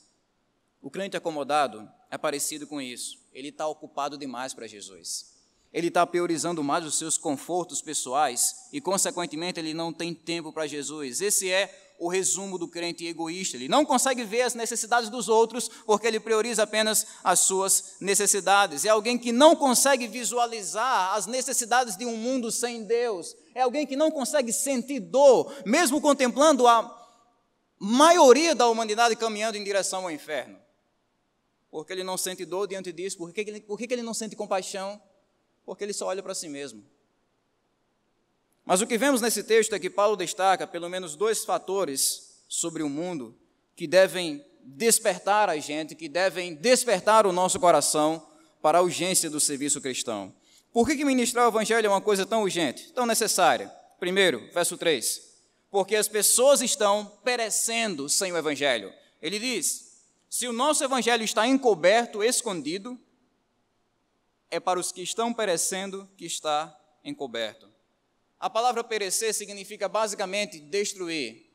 o 0.82 0.90
crente 0.90 1.18
acomodado 1.18 1.90
é 2.10 2.18
parecido 2.18 2.66
com 2.66 2.80
isso. 2.80 3.20
Ele 3.34 3.50
está 3.50 3.68
ocupado 3.68 4.18
demais 4.18 4.54
para 4.54 4.66
Jesus 4.66 5.29
ele 5.72 5.88
está 5.88 6.06
priorizando 6.06 6.64
mais 6.64 6.86
os 6.86 6.98
seus 6.98 7.18
confortos 7.18 7.82
pessoais 7.82 8.56
e, 8.74 8.82
consequentemente, 8.82 9.60
ele 9.60 9.74
não 9.74 9.94
tem 9.94 10.14
tempo 10.14 10.52
para 10.52 10.66
Jesus. 10.66 11.22
Esse 11.22 11.52
é 11.52 11.96
o 12.00 12.08
resumo 12.08 12.58
do 12.58 12.68
crente 12.68 13.06
egoísta. 13.06 13.58
Ele 13.58 13.68
não 13.68 13.86
consegue 13.86 14.24
ver 14.24 14.42
as 14.42 14.56
necessidades 14.56 15.10
dos 15.10 15.28
outros 15.28 15.70
porque 15.86 16.08
ele 16.08 16.20
prioriza 16.20 16.64
apenas 16.64 17.06
as 17.24 17.42
suas 17.42 17.98
necessidades. 18.00 18.86
É 18.86 18.90
alguém 18.90 19.18
que 19.18 19.32
não 19.32 19.56
consegue 19.56 20.08
visualizar 20.08 21.14
as 21.14 21.28
necessidades 21.28 21.96
de 21.96 22.06
um 22.06 22.16
mundo 22.16 22.52
sem 22.52 22.86
Deus. 22.86 23.36
É 23.54 23.62
alguém 23.62 23.86
que 23.86 23.98
não 23.98 24.10
consegue 24.10 24.54
sentir 24.54 25.00
dor, 25.00 25.54
mesmo 25.66 26.02
contemplando 26.02 26.66
a 26.66 26.96
maioria 27.78 28.56
da 28.56 28.68
humanidade 28.68 29.16
caminhando 29.16 29.58
em 29.58 29.64
direção 29.64 30.04
ao 30.04 30.12
inferno. 30.12 30.58
Porque 31.70 31.94
ele 31.94 32.04
não 32.04 32.18
sente 32.18 32.46
dor 32.46 32.68
diante 32.68 32.92
disso, 32.92 33.18
por 33.18 33.32
que 33.32 33.42
ele, 33.42 33.64
ele 33.92 34.02
não 34.02 34.14
sente 34.14 34.36
compaixão? 34.36 35.00
Porque 35.70 35.84
ele 35.84 35.94
só 35.94 36.08
olha 36.08 36.24
para 36.24 36.34
si 36.34 36.50
mesmo. 36.50 36.84
Mas 38.66 38.82
o 38.82 38.88
que 38.88 38.98
vemos 38.98 39.22
nesse 39.22 39.44
texto 39.44 39.76
é 39.76 39.80
que 39.80 39.88
Paulo 39.88 40.16
destaca 40.16 40.66
pelo 40.66 40.90
menos 40.90 41.16
dois 41.16 41.46
fatores 41.46 42.44
sobre 42.48 42.82
o 42.82 42.90
mundo 42.90 43.38
que 43.76 43.86
devem 43.86 44.44
despertar 44.64 45.48
a 45.48 45.60
gente, 45.60 45.94
que 45.94 46.10
devem 46.10 46.56
despertar 46.56 47.28
o 47.28 47.32
nosso 47.32 47.60
coração 47.60 48.28
para 48.64 48.80
a 48.80 48.82
urgência 48.82 49.30
do 49.30 49.40
serviço 49.40 49.80
cristão. 49.80 50.34
Por 50.74 50.88
que, 50.88 51.06
ministrar 51.06 51.46
o 51.46 51.50
evangelho 51.50 51.86
é 51.86 51.90
uma 51.90 52.02
coisa 52.02 52.26
tão 52.26 52.42
urgente, 52.42 52.92
tão 52.92 53.06
necessária? 53.06 53.72
Primeiro, 54.00 54.50
verso 54.52 54.76
3. 54.76 55.22
Porque 55.70 55.96
as 55.96 56.08
pessoas 56.08 56.62
estão 56.62 57.06
perecendo 57.24 58.10
sem 58.10 58.32
o 58.32 58.38
evangelho. 58.38 58.92
Ele 59.22 59.38
diz: 59.38 60.00
se 60.28 60.48
o 60.48 60.54
nosso 60.54 60.84
evangelho 60.84 61.24
está 61.24 61.46
encoberto, 61.46 62.24
escondido, 62.24 63.00
é 64.52 64.60
para 64.60 64.80
os 64.80 64.92
que 64.92 65.02
estão 65.02 65.34
perecendo 65.34 66.10
que 66.18 66.26
está 66.26 66.78
encoberto. 67.04 67.70
A 68.40 68.50
palavra 68.50 68.84
perecer 68.84 69.34
significa 69.34 69.90
basicamente 69.90 70.60
destruir. 70.60 71.49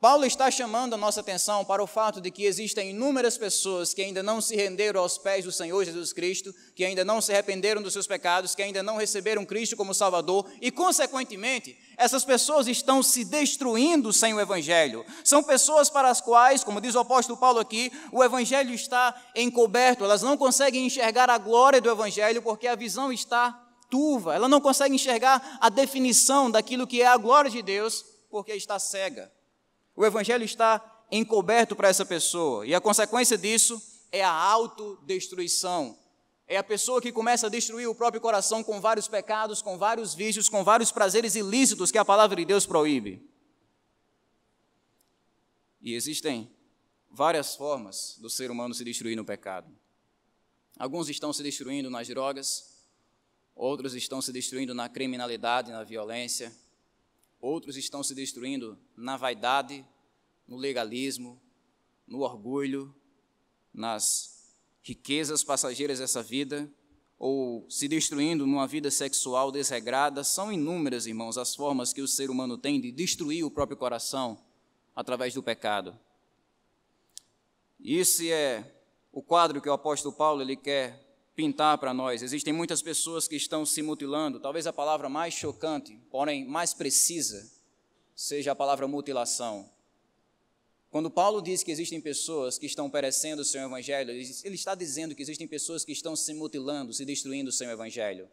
Paulo 0.00 0.24
está 0.24 0.50
chamando 0.50 0.94
a 0.94 0.96
nossa 0.96 1.20
atenção 1.20 1.62
para 1.62 1.82
o 1.82 1.86
fato 1.86 2.22
de 2.22 2.30
que 2.30 2.46
existem 2.46 2.88
inúmeras 2.88 3.36
pessoas 3.36 3.92
que 3.92 4.00
ainda 4.00 4.22
não 4.22 4.40
se 4.40 4.56
renderam 4.56 5.02
aos 5.02 5.18
pés 5.18 5.44
do 5.44 5.52
Senhor 5.52 5.84
Jesus 5.84 6.10
Cristo, 6.10 6.54
que 6.74 6.86
ainda 6.86 7.04
não 7.04 7.20
se 7.20 7.30
arrependeram 7.30 7.82
dos 7.82 7.92
seus 7.92 8.06
pecados, 8.06 8.54
que 8.54 8.62
ainda 8.62 8.82
não 8.82 8.96
receberam 8.96 9.44
Cristo 9.44 9.76
como 9.76 9.92
Salvador 9.92 10.50
e, 10.58 10.70
consequentemente, 10.70 11.76
essas 11.98 12.24
pessoas 12.24 12.66
estão 12.66 13.02
se 13.02 13.26
destruindo 13.26 14.10
sem 14.10 14.32
o 14.32 14.40
Evangelho. 14.40 15.04
São 15.22 15.42
pessoas 15.42 15.90
para 15.90 16.08
as 16.08 16.22
quais, 16.22 16.64
como 16.64 16.80
diz 16.80 16.94
o 16.94 17.00
apóstolo 17.00 17.38
Paulo 17.38 17.58
aqui, 17.58 17.92
o 18.10 18.24
Evangelho 18.24 18.72
está 18.72 19.14
encoberto, 19.36 20.02
elas 20.02 20.22
não 20.22 20.34
conseguem 20.34 20.86
enxergar 20.86 21.28
a 21.28 21.36
glória 21.36 21.78
do 21.78 21.90
Evangelho 21.90 22.40
porque 22.40 22.66
a 22.66 22.74
visão 22.74 23.12
está 23.12 23.52
turva, 23.90 24.34
ela 24.34 24.48
não 24.48 24.62
consegue 24.62 24.94
enxergar 24.94 25.58
a 25.60 25.68
definição 25.68 26.50
daquilo 26.50 26.86
que 26.86 27.02
é 27.02 27.06
a 27.06 27.18
glória 27.18 27.50
de 27.50 27.60
Deus 27.60 28.02
porque 28.30 28.54
está 28.54 28.78
cega. 28.78 29.30
O 29.94 30.04
evangelho 30.04 30.44
está 30.44 31.04
encoberto 31.10 31.74
para 31.74 31.88
essa 31.88 32.04
pessoa, 32.06 32.66
e 32.66 32.74
a 32.74 32.80
consequência 32.80 33.36
disso 33.36 33.80
é 34.12 34.22
a 34.22 34.30
autodestruição, 34.30 35.98
é 36.46 36.56
a 36.56 36.64
pessoa 36.64 37.00
que 37.00 37.12
começa 37.12 37.46
a 37.46 37.50
destruir 37.50 37.88
o 37.88 37.94
próprio 37.94 38.20
coração 38.20 38.62
com 38.62 38.80
vários 38.80 39.06
pecados, 39.06 39.62
com 39.62 39.78
vários 39.78 40.14
vícios, 40.14 40.48
com 40.48 40.64
vários 40.64 40.90
prazeres 40.90 41.34
ilícitos 41.36 41.92
que 41.92 41.98
a 41.98 42.04
palavra 42.04 42.36
de 42.36 42.44
Deus 42.44 42.66
proíbe. 42.66 43.24
E 45.80 45.94
existem 45.94 46.50
várias 47.10 47.54
formas 47.54 48.16
do 48.20 48.28
ser 48.28 48.50
humano 48.50 48.74
se 48.74 48.84
destruir 48.84 49.16
no 49.16 49.24
pecado. 49.24 49.70
Alguns 50.78 51.08
estão 51.08 51.32
se 51.32 51.42
destruindo 51.42 51.90
nas 51.90 52.08
drogas, 52.08 52.88
outros 53.54 53.94
estão 53.94 54.20
se 54.20 54.32
destruindo 54.32 54.74
na 54.74 54.88
criminalidade, 54.88 55.70
na 55.70 55.84
violência, 55.84 56.52
outros 57.40 57.76
estão 57.76 58.02
se 58.02 58.14
destruindo 58.14 58.78
na 58.96 59.16
vaidade, 59.16 59.84
no 60.46 60.56
legalismo, 60.56 61.40
no 62.06 62.20
orgulho, 62.20 62.94
nas 63.72 64.54
riquezas 64.82 65.44
passageiras 65.44 65.98
dessa 65.98 66.22
vida, 66.22 66.70
ou 67.18 67.66
se 67.68 67.86
destruindo 67.86 68.46
numa 68.46 68.66
vida 68.66 68.90
sexual 68.90 69.52
desregrada, 69.52 70.24
são 70.24 70.50
inúmeras, 70.50 71.06
irmãos, 71.06 71.36
as 71.36 71.54
formas 71.54 71.92
que 71.92 72.00
o 72.00 72.08
ser 72.08 72.30
humano 72.30 72.56
tem 72.56 72.80
de 72.80 72.90
destruir 72.90 73.44
o 73.44 73.50
próprio 73.50 73.76
coração 73.76 74.42
através 74.96 75.34
do 75.34 75.42
pecado. 75.42 75.98
Esse 77.82 78.30
é 78.30 78.82
o 79.12 79.22
quadro 79.22 79.60
que 79.60 79.68
o 79.68 79.72
apóstolo 79.72 80.14
Paulo 80.14 80.42
ele 80.42 80.56
quer 80.56 81.09
pintar 81.40 81.78
para 81.78 81.94
nós. 81.94 82.22
Existem 82.22 82.52
muitas 82.52 82.82
pessoas 82.82 83.26
que 83.26 83.34
estão 83.34 83.64
se 83.64 83.80
mutilando. 83.80 84.38
Talvez 84.38 84.66
a 84.66 84.74
palavra 84.74 85.08
mais 85.08 85.32
chocante, 85.32 85.98
porém 86.10 86.44
mais 86.44 86.74
precisa, 86.74 87.50
seja 88.14 88.52
a 88.52 88.54
palavra 88.54 88.86
mutilação. 88.86 89.70
Quando 90.90 91.10
Paulo 91.10 91.40
diz 91.40 91.62
que 91.62 91.70
existem 91.70 91.98
pessoas 91.98 92.58
que 92.58 92.66
estão 92.66 92.90
perecendo 92.90 93.40
o 93.40 93.44
seu 93.44 93.62
evangelho, 93.62 94.10
ele 94.10 94.54
está 94.54 94.74
dizendo 94.74 95.14
que 95.14 95.22
existem 95.22 95.48
pessoas 95.48 95.82
que 95.82 95.92
estão 95.92 96.14
se 96.14 96.34
mutilando, 96.34 96.92
se 96.92 97.06
destruindo 97.06 97.48
o 97.48 97.52
seu 97.52 97.70
evangelho. 97.70 98.28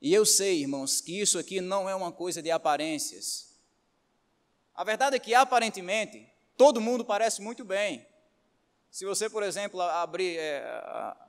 E 0.00 0.14
eu 0.14 0.24
sei, 0.24 0.60
irmãos, 0.60 1.00
que 1.00 1.20
isso 1.20 1.40
aqui 1.40 1.60
não 1.60 1.90
é 1.90 1.94
uma 1.94 2.12
coisa 2.12 2.40
de 2.40 2.52
aparências. 2.52 3.48
A 4.76 4.84
verdade 4.84 5.16
é 5.16 5.18
que, 5.18 5.34
aparentemente, 5.34 6.24
todo 6.56 6.80
mundo 6.80 7.04
parece 7.04 7.42
muito 7.42 7.64
bem. 7.64 8.06
Se 8.92 9.06
você, 9.06 9.30
por 9.30 9.42
exemplo, 9.42 9.80
abrir 9.80 10.36
é, 10.36 10.62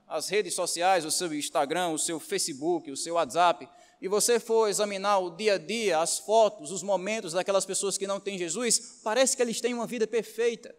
as 0.06 0.28
redes 0.28 0.54
sociais, 0.54 1.06
o 1.06 1.12
seu 1.12 1.34
Instagram, 1.34 1.92
o 1.92 1.98
seu 1.98 2.20
Facebook, 2.20 2.92
o 2.92 2.98
seu 2.98 3.16
WhatsApp, 3.16 3.70
e 4.02 4.08
você 4.10 4.38
for 4.38 4.68
examinar 4.68 5.20
o 5.20 5.30
dia 5.30 5.54
a 5.54 5.58
dia, 5.58 6.00
as 6.00 6.20
fotos, 6.20 6.72
os 6.72 6.84
momentos 6.84 7.32
daquelas 7.32 7.66
pessoas 7.66 7.98
que 7.98 8.06
não 8.06 8.20
têm 8.20 8.38
Jesus, 8.38 9.00
parece 9.02 9.38
que 9.38 9.42
eles 9.42 9.62
têm 9.62 9.74
uma 9.74 9.88
vida 9.88 10.06
perfeita. 10.06 10.76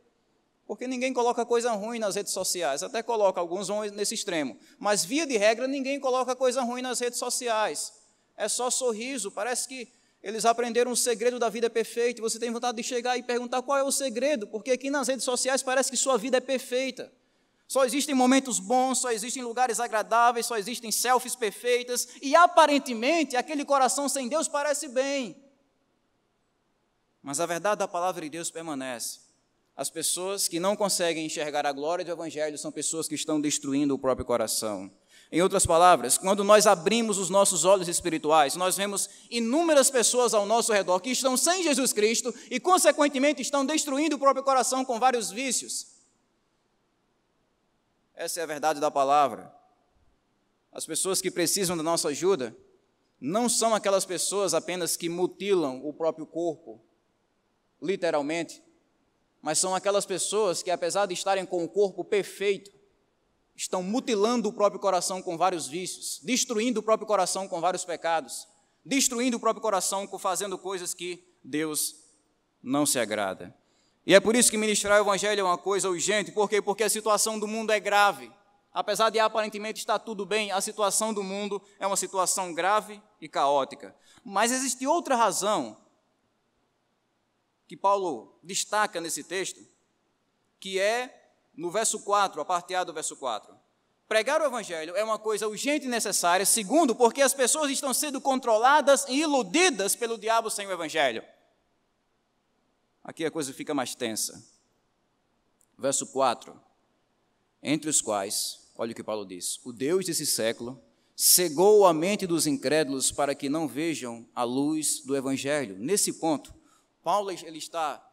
Porque 0.66 0.86
ninguém 0.86 1.14
coloca 1.14 1.46
coisa 1.46 1.72
ruim 1.72 1.98
nas 1.98 2.16
redes 2.16 2.34
sociais, 2.34 2.82
até 2.82 3.02
coloca, 3.02 3.40
alguns 3.40 3.68
vão 3.68 3.80
nesse 3.84 4.12
extremo. 4.12 4.54
Mas, 4.78 5.06
via 5.06 5.26
de 5.26 5.38
regra, 5.38 5.66
ninguém 5.66 5.98
coloca 5.98 6.36
coisa 6.36 6.60
ruim 6.60 6.82
nas 6.82 7.00
redes 7.00 7.18
sociais. 7.18 7.94
É 8.36 8.46
só 8.46 8.68
sorriso, 8.68 9.30
parece 9.30 9.66
que 9.66 9.88
eles 10.24 10.46
aprenderam 10.46 10.90
o 10.90 10.96
segredo 10.96 11.38
da 11.38 11.50
vida 11.50 11.68
perfeita. 11.68 12.18
E 12.18 12.22
você 12.22 12.38
tem 12.38 12.50
vontade 12.50 12.78
de 12.78 12.82
chegar 12.82 13.18
e 13.18 13.22
perguntar 13.22 13.60
qual 13.60 13.76
é 13.76 13.82
o 13.82 13.92
segredo, 13.92 14.46
porque 14.46 14.70
aqui 14.70 14.88
nas 14.88 15.06
redes 15.06 15.22
sociais 15.22 15.62
parece 15.62 15.90
que 15.90 15.98
sua 15.98 16.16
vida 16.16 16.38
é 16.38 16.40
perfeita. 16.40 17.12
Só 17.68 17.84
existem 17.84 18.14
momentos 18.14 18.58
bons, 18.58 18.98
só 18.98 19.12
existem 19.12 19.42
lugares 19.42 19.78
agradáveis, 19.78 20.46
só 20.46 20.56
existem 20.56 20.90
selfies 20.90 21.36
perfeitas, 21.36 22.08
e 22.22 22.34
aparentemente 22.34 23.36
aquele 23.36 23.66
coração 23.66 24.08
sem 24.08 24.26
Deus 24.26 24.48
parece 24.48 24.88
bem. 24.88 25.36
Mas 27.22 27.38
a 27.38 27.44
verdade 27.44 27.80
da 27.80 27.88
palavra 27.88 28.22
de 28.22 28.30
Deus 28.30 28.50
permanece. 28.50 29.20
As 29.76 29.90
pessoas 29.90 30.48
que 30.48 30.58
não 30.58 30.74
conseguem 30.74 31.26
enxergar 31.26 31.66
a 31.66 31.72
glória 31.72 32.04
do 32.04 32.10
Evangelho 32.10 32.56
são 32.56 32.72
pessoas 32.72 33.06
que 33.06 33.14
estão 33.14 33.38
destruindo 33.38 33.94
o 33.94 33.98
próprio 33.98 34.24
coração. 34.24 34.90
Em 35.34 35.42
outras 35.42 35.66
palavras, 35.66 36.16
quando 36.16 36.44
nós 36.44 36.64
abrimos 36.64 37.18
os 37.18 37.28
nossos 37.28 37.64
olhos 37.64 37.88
espirituais, 37.88 38.54
nós 38.54 38.76
vemos 38.76 39.10
inúmeras 39.28 39.90
pessoas 39.90 40.32
ao 40.32 40.46
nosso 40.46 40.72
redor 40.72 41.00
que 41.00 41.10
estão 41.10 41.36
sem 41.36 41.60
Jesus 41.64 41.92
Cristo 41.92 42.32
e, 42.48 42.60
consequentemente, 42.60 43.42
estão 43.42 43.66
destruindo 43.66 44.14
o 44.14 44.18
próprio 44.20 44.44
coração 44.44 44.84
com 44.84 45.00
vários 45.00 45.32
vícios. 45.32 45.88
Essa 48.14 48.38
é 48.38 48.42
a 48.44 48.46
verdade 48.46 48.78
da 48.78 48.92
palavra. 48.92 49.52
As 50.70 50.86
pessoas 50.86 51.20
que 51.20 51.32
precisam 51.32 51.76
da 51.76 51.82
nossa 51.82 52.10
ajuda 52.10 52.56
não 53.20 53.48
são 53.48 53.74
aquelas 53.74 54.04
pessoas 54.04 54.54
apenas 54.54 54.96
que 54.96 55.08
mutilam 55.08 55.84
o 55.84 55.92
próprio 55.92 56.26
corpo, 56.26 56.80
literalmente, 57.82 58.62
mas 59.42 59.58
são 59.58 59.74
aquelas 59.74 60.06
pessoas 60.06 60.62
que, 60.62 60.70
apesar 60.70 61.06
de 61.06 61.14
estarem 61.14 61.44
com 61.44 61.64
o 61.64 61.68
corpo 61.68 62.04
perfeito, 62.04 62.83
estão 63.56 63.82
mutilando 63.82 64.48
o 64.48 64.52
próprio 64.52 64.80
coração 64.80 65.22
com 65.22 65.36
vários 65.36 65.66
vícios, 65.66 66.20
destruindo 66.22 66.80
o 66.80 66.82
próprio 66.82 67.06
coração 67.06 67.46
com 67.46 67.60
vários 67.60 67.84
pecados, 67.84 68.48
destruindo 68.84 69.36
o 69.36 69.40
próprio 69.40 69.62
coração 69.62 70.06
com 70.06 70.18
fazendo 70.18 70.58
coisas 70.58 70.92
que 70.92 71.24
Deus 71.42 71.94
não 72.62 72.84
se 72.84 72.98
agrada. 72.98 73.54
E 74.06 74.14
é 74.14 74.20
por 74.20 74.36
isso 74.36 74.50
que 74.50 74.58
ministrar 74.58 75.00
o 75.00 75.04
Evangelho 75.04 75.40
é 75.40 75.44
uma 75.44 75.56
coisa 75.56 75.88
urgente, 75.88 76.32
por 76.32 76.48
quê? 76.48 76.60
Porque 76.60 76.82
a 76.82 76.90
situação 76.90 77.38
do 77.38 77.48
mundo 77.48 77.70
é 77.70 77.80
grave. 77.80 78.30
Apesar 78.72 79.08
de 79.08 79.20
aparentemente 79.20 79.78
estar 79.78 80.00
tudo 80.00 80.26
bem, 80.26 80.50
a 80.50 80.60
situação 80.60 81.14
do 81.14 81.22
mundo 81.22 81.62
é 81.78 81.86
uma 81.86 81.96
situação 81.96 82.52
grave 82.52 83.00
e 83.20 83.28
caótica. 83.28 83.94
Mas 84.24 84.50
existe 84.50 84.84
outra 84.86 85.14
razão 85.14 85.76
que 87.68 87.76
Paulo 87.76 88.36
destaca 88.42 89.00
nesse 89.00 89.22
texto, 89.22 89.60
que 90.58 90.78
é 90.78 91.23
no 91.56 91.70
verso 91.70 92.00
4, 92.00 92.40
a 92.40 92.44
parte 92.44 92.74
A 92.74 92.84
do 92.84 92.92
verso 92.92 93.16
4. 93.16 93.54
Pregar 94.06 94.40
o 94.40 94.44
Evangelho 94.44 94.94
é 94.96 95.02
uma 95.02 95.18
coisa 95.18 95.48
urgente 95.48 95.86
e 95.86 95.88
necessária, 95.88 96.44
segundo, 96.44 96.94
porque 96.94 97.22
as 97.22 97.32
pessoas 97.32 97.70
estão 97.70 97.94
sendo 97.94 98.20
controladas 98.20 99.04
e 99.08 99.20
iludidas 99.20 99.96
pelo 99.96 100.18
diabo 100.18 100.50
sem 100.50 100.66
o 100.66 100.72
Evangelho. 100.72 101.24
Aqui 103.02 103.24
a 103.24 103.30
coisa 103.30 103.52
fica 103.52 103.74
mais 103.74 103.94
tensa. 103.94 104.42
Verso 105.78 106.06
4: 106.06 106.58
Entre 107.62 107.88
os 107.88 108.00
quais, 108.00 108.70
olha 108.76 108.92
o 108.92 108.94
que 108.94 109.02
Paulo 109.02 109.24
diz: 109.24 109.58
O 109.64 109.72
Deus 109.72 110.04
desse 110.06 110.26
século 110.26 110.80
cegou 111.16 111.86
a 111.86 111.94
mente 111.94 112.26
dos 112.26 112.46
incrédulos 112.46 113.10
para 113.10 113.34
que 113.34 113.48
não 113.48 113.68
vejam 113.68 114.28
a 114.34 114.42
luz 114.42 115.00
do 115.00 115.16
Evangelho. 115.16 115.76
Nesse 115.78 116.14
ponto, 116.14 116.54
Paulo 117.02 117.30
ele 117.30 117.58
está 117.58 118.04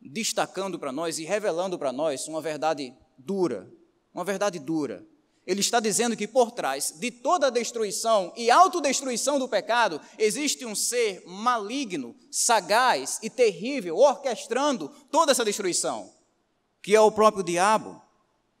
destacando 0.00 0.78
para 0.78 0.92
nós 0.92 1.18
e 1.18 1.24
revelando 1.24 1.78
para 1.78 1.92
nós 1.92 2.28
uma 2.28 2.40
verdade 2.40 2.94
dura, 3.18 3.70
uma 4.12 4.24
verdade 4.24 4.58
dura 4.58 5.06
ele 5.46 5.60
está 5.60 5.78
dizendo 5.78 6.16
que 6.16 6.26
por 6.26 6.50
trás 6.50 6.92
de 6.98 7.10
toda 7.10 7.46
a 7.46 7.50
destruição 7.50 8.32
e 8.36 8.50
autodestruição 8.50 9.38
do 9.38 9.48
pecado, 9.48 10.00
existe 10.18 10.66
um 10.66 10.74
ser 10.74 11.22
maligno, 11.24 12.16
sagaz 12.32 13.20
e 13.22 13.30
terrível, 13.30 13.96
orquestrando 13.96 14.88
toda 15.10 15.30
essa 15.30 15.44
destruição, 15.44 16.12
que 16.82 16.96
é 16.96 17.00
o 17.00 17.12
próprio 17.12 17.44
diabo. 17.44 18.02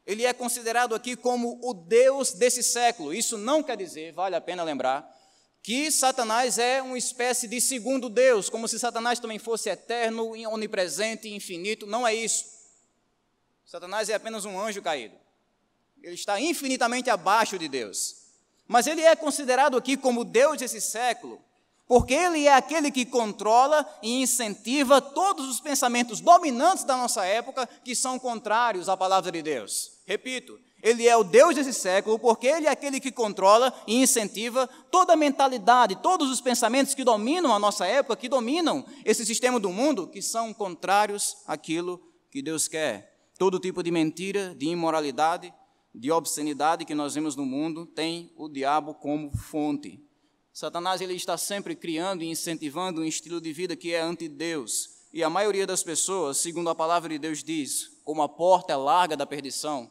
Ele 0.06 0.24
é 0.24 0.32
considerado 0.32 0.94
aqui 0.94 1.16
como 1.16 1.58
o 1.60 1.74
Deus 1.74 2.32
desse 2.32 2.62
século. 2.62 3.12
Isso 3.12 3.36
não 3.36 3.64
quer 3.64 3.76
dizer, 3.76 4.12
vale 4.12 4.36
a 4.36 4.40
pena 4.40 4.62
lembrar, 4.62 5.12
que 5.66 5.90
Satanás 5.90 6.58
é 6.58 6.80
uma 6.80 6.96
espécie 6.96 7.48
de 7.48 7.60
segundo 7.60 8.08
Deus, 8.08 8.48
como 8.48 8.68
se 8.68 8.78
Satanás 8.78 9.18
também 9.18 9.38
fosse 9.38 9.68
eterno, 9.68 10.30
onipresente, 10.48 11.28
infinito. 11.28 11.86
Não 11.86 12.06
é 12.06 12.14
isso. 12.14 12.44
Satanás 13.64 14.08
é 14.08 14.14
apenas 14.14 14.44
um 14.44 14.60
anjo 14.60 14.80
caído 14.80 15.26
ele 16.06 16.14
está 16.14 16.40
infinitamente 16.40 17.10
abaixo 17.10 17.58
de 17.58 17.68
Deus. 17.68 18.16
Mas 18.68 18.86
ele 18.86 19.02
é 19.02 19.14
considerado 19.16 19.76
aqui 19.76 19.96
como 19.96 20.24
Deus 20.24 20.58
desse 20.58 20.80
século, 20.80 21.40
porque 21.86 22.14
ele 22.14 22.46
é 22.46 22.54
aquele 22.54 22.90
que 22.90 23.04
controla 23.04 23.84
e 24.02 24.22
incentiva 24.22 25.00
todos 25.00 25.48
os 25.48 25.60
pensamentos 25.60 26.20
dominantes 26.20 26.84
da 26.84 26.96
nossa 26.96 27.24
época 27.24 27.68
que 27.84 27.94
são 27.94 28.18
contrários 28.18 28.88
à 28.88 28.96
palavra 28.96 29.32
de 29.32 29.42
Deus. 29.42 29.92
Repito, 30.04 30.60
ele 30.82 31.08
é 31.08 31.16
o 31.16 31.24
Deus 31.24 31.54
desse 31.54 31.72
século, 31.72 32.18
porque 32.18 32.46
ele 32.46 32.66
é 32.66 32.70
aquele 32.70 33.00
que 33.00 33.10
controla 33.10 33.72
e 33.86 33.96
incentiva 33.96 34.68
toda 34.90 35.14
a 35.14 35.16
mentalidade, 35.16 35.96
todos 35.96 36.30
os 36.30 36.40
pensamentos 36.40 36.94
que 36.94 37.02
dominam 37.02 37.52
a 37.54 37.58
nossa 37.58 37.86
época, 37.86 38.16
que 38.16 38.28
dominam 38.28 38.84
esse 39.04 39.24
sistema 39.24 39.58
do 39.58 39.72
mundo, 39.72 40.06
que 40.06 40.22
são 40.22 40.52
contrários 40.52 41.38
àquilo 41.46 42.00
que 42.30 42.42
Deus 42.42 42.68
quer. 42.68 43.30
Todo 43.38 43.58
tipo 43.58 43.82
de 43.82 43.90
mentira, 43.90 44.54
de 44.54 44.66
imoralidade, 44.66 45.52
de 45.94 46.10
obscenidade 46.10 46.84
que 46.84 46.94
nós 46.94 47.14
vemos 47.14 47.34
no 47.34 47.46
mundo 47.46 47.86
tem 47.86 48.30
o 48.36 48.48
diabo 48.48 48.94
como 48.94 49.30
fonte. 49.36 50.02
Satanás 50.52 51.00
ele 51.00 51.14
está 51.14 51.36
sempre 51.36 51.74
criando 51.74 52.22
e 52.22 52.28
incentivando 52.28 53.00
um 53.00 53.04
estilo 53.04 53.40
de 53.40 53.52
vida 53.52 53.74
que 53.76 53.92
é 53.92 54.00
anti-Deus. 54.00 54.90
E 55.12 55.22
a 55.22 55.30
maioria 55.30 55.66
das 55.66 55.82
pessoas, 55.82 56.36
segundo 56.36 56.68
a 56.68 56.74
palavra 56.74 57.08
de 57.08 57.18
Deus 57.18 57.42
diz, 57.42 57.90
como 58.04 58.22
a 58.22 58.28
porta 58.28 58.72
é 58.72 58.76
larga 58.76 59.16
da 59.16 59.26
perdição, 59.26 59.90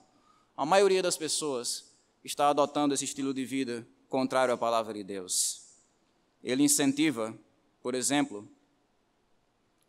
a 0.55 0.65
maioria 0.65 1.01
das 1.01 1.17
pessoas 1.17 1.91
está 2.23 2.49
adotando 2.49 2.93
esse 2.93 3.05
estilo 3.05 3.33
de 3.33 3.45
vida 3.45 3.87
contrário 4.09 4.53
à 4.53 4.57
palavra 4.57 4.93
de 4.93 5.03
Deus. 5.03 5.61
Ele 6.43 6.63
incentiva, 6.63 7.37
por 7.81 7.95
exemplo, 7.95 8.47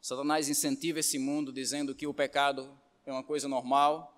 Satanás 0.00 0.48
incentiva 0.48 1.00
esse 1.00 1.18
mundo 1.18 1.52
dizendo 1.52 1.94
que 1.94 2.06
o 2.06 2.14
pecado 2.14 2.68
é 3.04 3.12
uma 3.12 3.22
coisa 3.22 3.48
normal, 3.48 4.12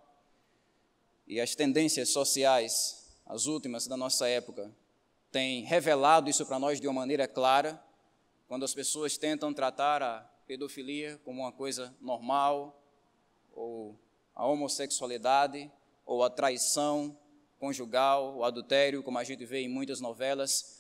e 1.27 1.41
as 1.41 1.55
tendências 1.55 2.09
sociais 2.09 2.99
as 3.29 3.45
últimas 3.45 3.87
da 3.87 3.97
nossa 3.97 4.27
época, 4.27 4.75
têm 5.31 5.63
revelado 5.63 6.31
isso 6.31 6.47
para 6.47 6.59
nós 6.59 6.81
de 6.81 6.89
uma 6.89 7.01
maneira 7.01 7.29
clara, 7.29 7.81
quando 8.49 8.65
as 8.65 8.73
pessoas 8.73 9.19
tentam 9.19 9.53
tratar 9.53 10.03
a 10.03 10.21
pedofilia 10.47 11.21
como 11.23 11.43
uma 11.43 11.53
coisa 11.53 11.95
normal, 12.01 12.83
ou 13.53 14.01
a 14.35 14.47
homossexualidade, 14.47 15.71
ou 16.09 16.25
a 16.25 16.31
traição 16.31 17.15
conjugal, 17.61 18.39
o 18.39 18.43
adultério, 18.43 19.03
como 19.03 19.19
a 19.19 19.25
gente 19.25 19.45
vê 19.45 19.61
em 19.61 19.69
muitas 19.69 20.01
novelas. 20.01 20.79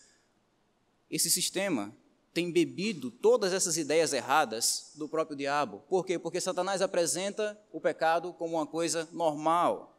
Esse 1.10 1.30
sistema 1.30 1.94
tem 2.32 2.50
bebido 2.50 3.10
todas 3.10 3.52
essas 3.52 3.76
ideias 3.76 4.14
erradas 4.14 4.92
do 4.94 5.06
próprio 5.06 5.36
diabo. 5.36 5.82
Por 5.86 6.06
quê? 6.06 6.18
Porque 6.18 6.40
Satanás 6.40 6.80
apresenta 6.80 7.60
o 7.70 7.78
pecado 7.78 8.32
como 8.32 8.56
uma 8.56 8.66
coisa 8.66 9.06
normal. 9.12 9.94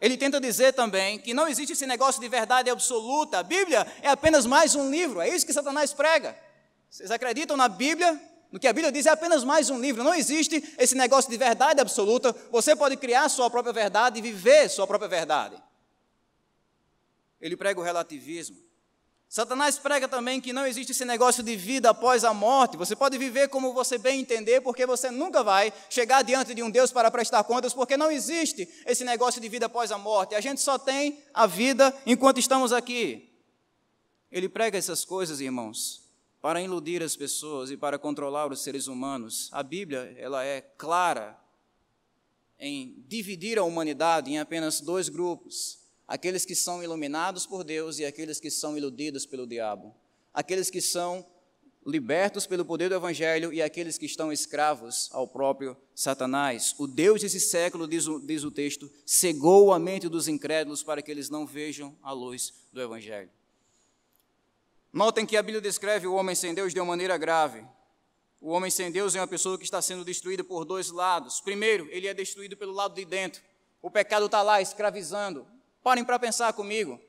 Ele 0.00 0.16
tenta 0.16 0.40
dizer 0.40 0.72
também 0.72 1.18
que 1.18 1.34
não 1.34 1.48
existe 1.48 1.72
esse 1.72 1.86
negócio 1.86 2.20
de 2.20 2.28
verdade 2.28 2.70
absoluta. 2.70 3.40
A 3.40 3.42
Bíblia 3.42 3.84
é 4.02 4.08
apenas 4.08 4.46
mais 4.46 4.76
um 4.76 4.88
livro. 4.88 5.20
É 5.20 5.28
isso 5.28 5.44
que 5.44 5.52
Satanás 5.52 5.92
prega. 5.92 6.38
Vocês 6.88 7.10
acreditam 7.10 7.56
na 7.56 7.68
Bíblia? 7.68 8.20
No 8.50 8.58
que 8.58 8.66
a 8.66 8.72
Bíblia 8.72 8.90
diz 8.90 9.06
é 9.06 9.10
apenas 9.10 9.44
mais 9.44 9.70
um 9.70 9.80
livro. 9.80 10.02
Não 10.02 10.14
existe 10.14 10.74
esse 10.76 10.94
negócio 10.96 11.30
de 11.30 11.36
verdade 11.36 11.80
absoluta. 11.80 12.34
Você 12.50 12.74
pode 12.74 12.96
criar 12.96 13.28
sua 13.28 13.48
própria 13.48 13.72
verdade 13.72 14.18
e 14.18 14.22
viver 14.22 14.68
sua 14.68 14.86
própria 14.86 15.08
verdade. 15.08 15.56
Ele 17.40 17.56
prega 17.56 17.80
o 17.80 17.82
relativismo. 17.82 18.56
Satanás 19.28 19.78
prega 19.78 20.08
também 20.08 20.40
que 20.40 20.52
não 20.52 20.66
existe 20.66 20.90
esse 20.90 21.04
negócio 21.04 21.40
de 21.44 21.54
vida 21.54 21.90
após 21.90 22.24
a 22.24 22.34
morte. 22.34 22.76
Você 22.76 22.96
pode 22.96 23.16
viver 23.16 23.48
como 23.48 23.72
você 23.72 23.96
bem 23.96 24.18
entender, 24.18 24.60
porque 24.60 24.84
você 24.84 25.08
nunca 25.08 25.44
vai 25.44 25.72
chegar 25.88 26.22
diante 26.22 26.52
de 26.52 26.64
um 26.64 26.68
Deus 26.68 26.90
para 26.90 27.08
prestar 27.12 27.44
contas, 27.44 27.72
porque 27.72 27.96
não 27.96 28.10
existe 28.10 28.68
esse 28.84 29.04
negócio 29.04 29.40
de 29.40 29.48
vida 29.48 29.66
após 29.66 29.92
a 29.92 29.98
morte. 29.98 30.34
A 30.34 30.40
gente 30.40 30.60
só 30.60 30.76
tem 30.76 31.22
a 31.32 31.46
vida 31.46 31.96
enquanto 32.04 32.38
estamos 32.40 32.72
aqui. 32.72 33.32
Ele 34.32 34.48
prega 34.48 34.76
essas 34.76 35.04
coisas, 35.04 35.40
irmãos, 35.40 36.09
para 36.40 36.62
iludir 36.62 37.02
as 37.02 37.16
pessoas 37.16 37.70
e 37.70 37.76
para 37.76 37.98
controlar 37.98 38.50
os 38.50 38.62
seres 38.62 38.86
humanos. 38.86 39.48
A 39.52 39.62
Bíblia, 39.62 40.14
ela 40.18 40.44
é 40.44 40.60
clara 40.60 41.38
em 42.58 43.02
dividir 43.06 43.58
a 43.58 43.64
humanidade 43.64 44.30
em 44.30 44.38
apenas 44.38 44.80
dois 44.80 45.08
grupos 45.08 45.80
aqueles 46.10 46.44
que 46.44 46.56
são 46.56 46.82
iluminados 46.82 47.46
por 47.46 47.62
Deus 47.62 48.00
e 48.00 48.04
aqueles 48.04 48.40
que 48.40 48.50
são 48.50 48.76
iludidos 48.76 49.24
pelo 49.24 49.46
diabo, 49.46 49.94
aqueles 50.34 50.68
que 50.68 50.80
são 50.80 51.24
libertos 51.86 52.48
pelo 52.48 52.64
poder 52.64 52.88
do 52.88 52.96
Evangelho 52.96 53.52
e 53.52 53.62
aqueles 53.62 53.96
que 53.96 54.06
estão 54.06 54.32
escravos 54.32 55.08
ao 55.12 55.28
próprio 55.28 55.76
Satanás. 55.94 56.74
O 56.78 56.88
Deus 56.88 57.20
desse 57.20 57.38
século, 57.38 57.86
diz 57.86 58.08
o, 58.08 58.18
diz 58.18 58.42
o 58.42 58.50
texto, 58.50 58.90
cegou 59.06 59.72
a 59.72 59.78
mente 59.78 60.08
dos 60.08 60.26
incrédulos 60.26 60.82
para 60.82 61.00
que 61.00 61.12
eles 61.12 61.30
não 61.30 61.46
vejam 61.46 61.96
a 62.02 62.10
luz 62.10 62.52
do 62.72 62.82
Evangelho. 62.82 63.30
Notem 64.92 65.24
que 65.24 65.36
a 65.36 65.42
Bíblia 65.42 65.60
descreve 65.60 66.06
o 66.06 66.14
homem 66.14 66.34
sem 66.34 66.52
Deus 66.52 66.72
de 66.72 66.80
uma 66.80 66.86
maneira 66.86 67.16
grave. 67.16 67.64
O 68.40 68.50
homem 68.50 68.70
sem 68.70 68.90
Deus 68.90 69.14
é 69.14 69.20
uma 69.20 69.26
pessoa 69.26 69.58
que 69.58 69.64
está 69.64 69.80
sendo 69.80 70.04
destruída 70.04 70.42
por 70.42 70.64
dois 70.64 70.90
lados. 70.90 71.40
Primeiro, 71.40 71.88
ele 71.90 72.06
é 72.06 72.14
destruído 72.14 72.56
pelo 72.56 72.72
lado 72.72 72.94
de 72.94 73.04
dentro. 73.04 73.42
O 73.80 73.90
pecado 73.90 74.26
está 74.26 74.42
lá 74.42 74.60
escravizando, 74.60 75.46
Parem 75.82 76.04
para 76.04 76.18
pensar 76.18 76.52
comigo. 76.52 77.00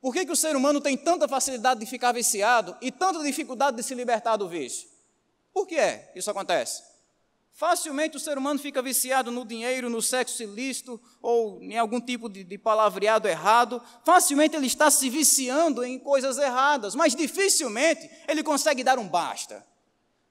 Por 0.00 0.12
que, 0.12 0.24
que 0.24 0.32
o 0.32 0.36
ser 0.36 0.54
humano 0.54 0.80
tem 0.80 0.96
tanta 0.96 1.26
facilidade 1.26 1.80
de 1.80 1.86
ficar 1.86 2.12
viciado 2.12 2.76
e 2.80 2.92
tanta 2.92 3.22
dificuldade 3.22 3.76
de 3.76 3.82
se 3.82 3.94
libertar 3.94 4.36
do 4.36 4.48
vício? 4.48 4.88
Por 5.52 5.66
que 5.66 5.76
é 5.76 6.12
isso 6.14 6.30
acontece? 6.30 6.82
Facilmente 7.56 8.18
o 8.18 8.20
ser 8.20 8.36
humano 8.36 8.60
fica 8.60 8.82
viciado 8.82 9.30
no 9.30 9.42
dinheiro, 9.42 9.88
no 9.88 10.02
sexo 10.02 10.42
ilícito 10.42 11.00
ou 11.22 11.58
em 11.62 11.78
algum 11.78 11.98
tipo 11.98 12.28
de, 12.28 12.44
de 12.44 12.58
palavreado 12.58 13.26
errado. 13.26 13.82
Facilmente 14.04 14.54
ele 14.54 14.66
está 14.66 14.90
se 14.90 15.08
viciando 15.08 15.82
em 15.82 15.98
coisas 15.98 16.36
erradas, 16.36 16.94
mas 16.94 17.14
dificilmente 17.14 18.10
ele 18.28 18.42
consegue 18.42 18.84
dar 18.84 18.98
um 18.98 19.08
basta. 19.08 19.66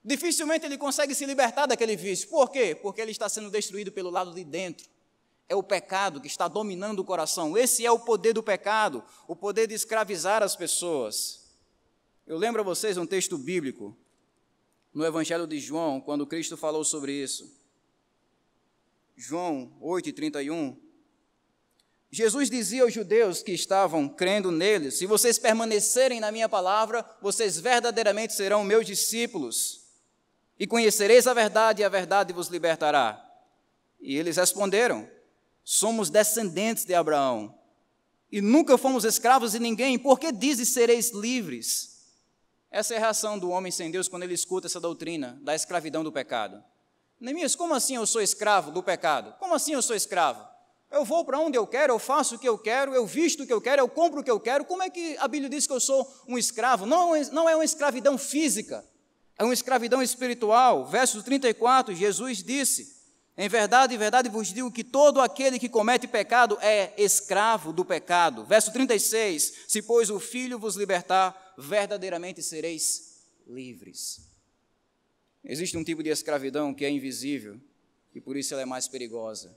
Dificilmente 0.04 0.66
ele 0.66 0.78
consegue 0.78 1.16
se 1.16 1.26
libertar 1.26 1.66
daquele 1.66 1.96
vício. 1.96 2.28
Por 2.28 2.48
quê? 2.48 2.76
Porque 2.80 3.00
ele 3.00 3.10
está 3.10 3.28
sendo 3.28 3.50
destruído 3.50 3.90
pelo 3.90 4.08
lado 4.08 4.32
de 4.32 4.44
dentro 4.44 4.86
é 5.48 5.56
o 5.56 5.64
pecado 5.64 6.20
que 6.20 6.28
está 6.28 6.46
dominando 6.46 7.00
o 7.00 7.04
coração. 7.04 7.58
Esse 7.58 7.84
é 7.84 7.90
o 7.90 7.98
poder 7.98 8.34
do 8.34 8.42
pecado, 8.42 9.02
o 9.26 9.34
poder 9.34 9.66
de 9.66 9.74
escravizar 9.74 10.44
as 10.44 10.54
pessoas. 10.54 11.44
Eu 12.24 12.36
lembro 12.36 12.60
a 12.60 12.64
vocês 12.64 12.96
um 12.96 13.06
texto 13.06 13.36
bíblico 13.36 13.96
no 14.96 15.04
Evangelho 15.04 15.46
de 15.46 15.60
João, 15.60 16.00
quando 16.00 16.26
Cristo 16.26 16.56
falou 16.56 16.82
sobre 16.82 17.12
isso. 17.12 17.54
João 19.14 19.76
8:31. 19.78 20.74
Jesus 22.10 22.48
dizia 22.48 22.82
aos 22.82 22.94
judeus 22.94 23.42
que 23.42 23.52
estavam 23.52 24.08
crendo 24.08 24.50
nele: 24.50 24.90
Se 24.90 25.04
vocês 25.04 25.38
permanecerem 25.38 26.18
na 26.18 26.32
minha 26.32 26.48
palavra, 26.48 27.04
vocês 27.20 27.60
verdadeiramente 27.60 28.32
serão 28.32 28.64
meus 28.64 28.86
discípulos, 28.86 29.82
e 30.58 30.66
conhecereis 30.66 31.26
a 31.26 31.34
verdade, 31.34 31.82
e 31.82 31.84
a 31.84 31.90
verdade 31.90 32.32
vos 32.32 32.48
libertará. 32.48 33.22
E 34.00 34.16
eles 34.16 34.38
responderam: 34.38 35.06
somos 35.62 36.08
descendentes 36.08 36.86
de 36.86 36.94
Abraão 36.94 37.54
e 38.32 38.40
nunca 38.40 38.78
fomos 38.78 39.04
escravos 39.04 39.52
de 39.52 39.58
ninguém, 39.58 39.98
por 39.98 40.18
que 40.18 40.32
dizes 40.32 40.70
sereis 40.70 41.10
livres? 41.10 41.95
Essa 42.76 42.92
é 42.92 42.98
a 42.98 43.00
reação 43.00 43.38
do 43.38 43.48
homem 43.48 43.72
sem 43.72 43.90
Deus 43.90 44.06
quando 44.06 44.24
ele 44.24 44.34
escuta 44.34 44.66
essa 44.66 44.78
doutrina 44.78 45.40
da 45.40 45.54
escravidão 45.54 46.04
do 46.04 46.12
pecado. 46.12 46.62
Neemias, 47.18 47.56
como 47.56 47.72
assim 47.72 47.96
eu 47.96 48.06
sou 48.06 48.20
escravo 48.20 48.70
do 48.70 48.82
pecado? 48.82 49.34
Como 49.38 49.54
assim 49.54 49.72
eu 49.72 49.80
sou 49.80 49.96
escravo? 49.96 50.46
Eu 50.90 51.02
vou 51.02 51.24
para 51.24 51.38
onde 51.38 51.56
eu 51.56 51.66
quero, 51.66 51.94
eu 51.94 51.98
faço 51.98 52.34
o 52.34 52.38
que 52.38 52.46
eu 52.46 52.58
quero, 52.58 52.94
eu 52.94 53.06
visto 53.06 53.44
o 53.44 53.46
que 53.46 53.52
eu 53.52 53.62
quero, 53.62 53.80
eu 53.80 53.88
compro 53.88 54.20
o 54.20 54.22
que 54.22 54.30
eu 54.30 54.38
quero. 54.38 54.62
Como 54.66 54.82
é 54.82 54.90
que 54.90 55.16
a 55.16 55.26
Bíblia 55.26 55.48
diz 55.48 55.66
que 55.66 55.72
eu 55.72 55.80
sou 55.80 56.06
um 56.28 56.36
escravo? 56.36 56.84
Não, 56.84 57.18
não 57.32 57.48
é 57.48 57.56
uma 57.56 57.64
escravidão 57.64 58.18
física, 58.18 58.84
é 59.38 59.42
uma 59.42 59.54
escravidão 59.54 60.02
espiritual. 60.02 60.84
Verso 60.84 61.22
34, 61.22 61.94
Jesus 61.94 62.42
disse: 62.42 62.94
em 63.38 63.50
verdade, 63.50 63.94
em 63.94 63.98
verdade 63.98 64.30
vos 64.30 64.48
digo 64.48 64.70
que 64.70 64.82
todo 64.82 65.20
aquele 65.20 65.58
que 65.58 65.68
comete 65.68 66.06
pecado 66.06 66.56
é 66.62 66.92
escravo 66.96 67.70
do 67.70 67.84
pecado. 67.84 68.44
Verso 68.44 68.72
36: 68.72 69.64
Se, 69.68 69.82
pois, 69.82 70.08
o 70.08 70.18
Filho 70.18 70.58
vos 70.58 70.74
libertar, 70.74 71.45
verdadeiramente 71.56 72.42
sereis 72.42 73.26
livres. 73.46 74.20
Existe 75.44 75.76
um 75.76 75.84
tipo 75.84 76.02
de 76.02 76.10
escravidão 76.10 76.74
que 76.74 76.84
é 76.84 76.90
invisível 76.90 77.60
e 78.14 78.20
por 78.20 78.36
isso 78.36 78.52
ela 78.52 78.62
é 78.62 78.66
mais 78.66 78.88
perigosa. 78.88 79.56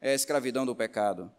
É 0.00 0.12
a 0.12 0.14
escravidão 0.14 0.64
do 0.64 0.74
pecado. 0.74 1.30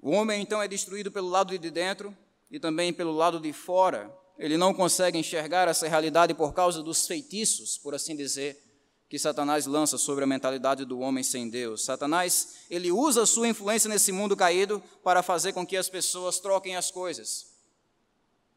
O 0.00 0.10
homem 0.10 0.42
então 0.42 0.62
é 0.62 0.68
destruído 0.68 1.10
pelo 1.10 1.28
lado 1.28 1.56
de 1.58 1.70
dentro 1.70 2.16
e 2.50 2.58
também 2.58 2.92
pelo 2.92 3.12
lado 3.12 3.40
de 3.40 3.52
fora. 3.52 4.14
Ele 4.38 4.56
não 4.56 4.72
consegue 4.72 5.18
enxergar 5.18 5.68
essa 5.68 5.88
realidade 5.88 6.34
por 6.34 6.52
causa 6.52 6.82
dos 6.82 7.06
feitiços, 7.06 7.78
por 7.78 7.94
assim 7.94 8.16
dizer, 8.16 8.62
que 9.08 9.18
Satanás 9.18 9.66
lança 9.66 9.98
sobre 9.98 10.24
a 10.24 10.26
mentalidade 10.26 10.84
do 10.84 11.00
homem 11.00 11.22
sem 11.22 11.50
Deus. 11.50 11.84
Satanás, 11.84 12.64
ele 12.70 12.90
usa 12.90 13.22
a 13.22 13.26
sua 13.26 13.46
influência 13.46 13.88
nesse 13.88 14.10
mundo 14.10 14.36
caído 14.36 14.82
para 15.04 15.22
fazer 15.22 15.52
com 15.52 15.66
que 15.66 15.76
as 15.76 15.88
pessoas 15.88 16.40
troquem 16.40 16.76
as 16.76 16.90
coisas. 16.90 17.51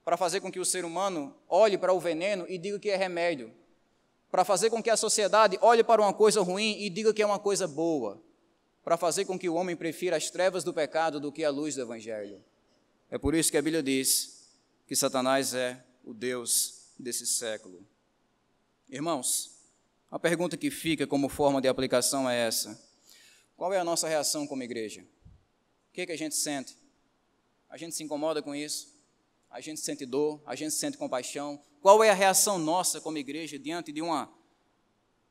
Para 0.05 0.15
fazer 0.15 0.39
com 0.39 0.51
que 0.51 0.59
o 0.59 0.65
ser 0.65 0.85
humano 0.85 1.35
olhe 1.49 1.79
para 1.79 1.91
o 1.91 1.99
veneno 1.99 2.45
e 2.47 2.59
diga 2.59 2.79
que 2.79 2.91
é 2.91 2.95
remédio. 2.95 3.51
Para 4.29 4.45
fazer 4.45 4.69
com 4.69 4.81
que 4.81 4.91
a 4.91 4.95
sociedade 4.95 5.57
olhe 5.61 5.83
para 5.83 5.99
uma 5.99 6.13
coisa 6.13 6.41
ruim 6.41 6.79
e 6.79 6.89
diga 6.91 7.11
que 7.11 7.23
é 7.23 7.25
uma 7.25 7.39
coisa 7.39 7.67
boa. 7.67 8.23
Para 8.83 8.97
fazer 8.97 9.25
com 9.25 9.37
que 9.37 9.49
o 9.49 9.55
homem 9.55 9.75
prefira 9.75 10.15
as 10.15 10.29
trevas 10.29 10.63
do 10.63 10.71
pecado 10.71 11.19
do 11.19 11.31
que 11.31 11.43
a 11.43 11.49
luz 11.49 11.73
do 11.73 11.81
evangelho. 11.81 12.39
É 13.09 13.17
por 13.17 13.33
isso 13.33 13.49
que 13.49 13.57
a 13.57 13.61
Bíblia 13.61 13.81
diz 13.81 14.47
que 14.87 14.95
Satanás 14.95 15.55
é 15.55 15.83
o 16.03 16.13
Deus 16.13 16.91
desse 16.99 17.25
século. 17.25 17.83
Irmãos, 18.87 19.55
a 20.11 20.19
pergunta 20.19 20.55
que 20.55 20.69
fica 20.69 21.07
como 21.07 21.27
forma 21.27 21.59
de 21.59 21.67
aplicação 21.67 22.29
é 22.29 22.47
essa: 22.47 22.79
qual 23.57 23.73
é 23.73 23.79
a 23.79 23.83
nossa 23.83 24.07
reação 24.07 24.45
como 24.45 24.61
igreja? 24.61 25.01
O 25.89 25.93
que, 25.93 26.01
é 26.01 26.05
que 26.05 26.11
a 26.11 26.17
gente 26.17 26.35
sente? 26.35 26.77
A 27.69 27.77
gente 27.77 27.95
se 27.95 28.03
incomoda 28.03 28.41
com 28.41 28.53
isso? 28.53 28.94
A 29.55 29.61
gente 29.61 29.79
sente 29.79 30.05
dor? 30.05 30.41
A 30.45 30.53
gente 30.53 30.73
sente 30.73 30.97
compaixão? 30.97 31.57
Qual 31.81 32.03
é 32.03 32.09
a 32.09 32.13
reação 32.13 32.59
nossa 32.59 32.99
como 32.99 33.17
igreja 33.17 33.57
diante 33.57 33.89
de 33.89 34.01
uma 34.01 34.29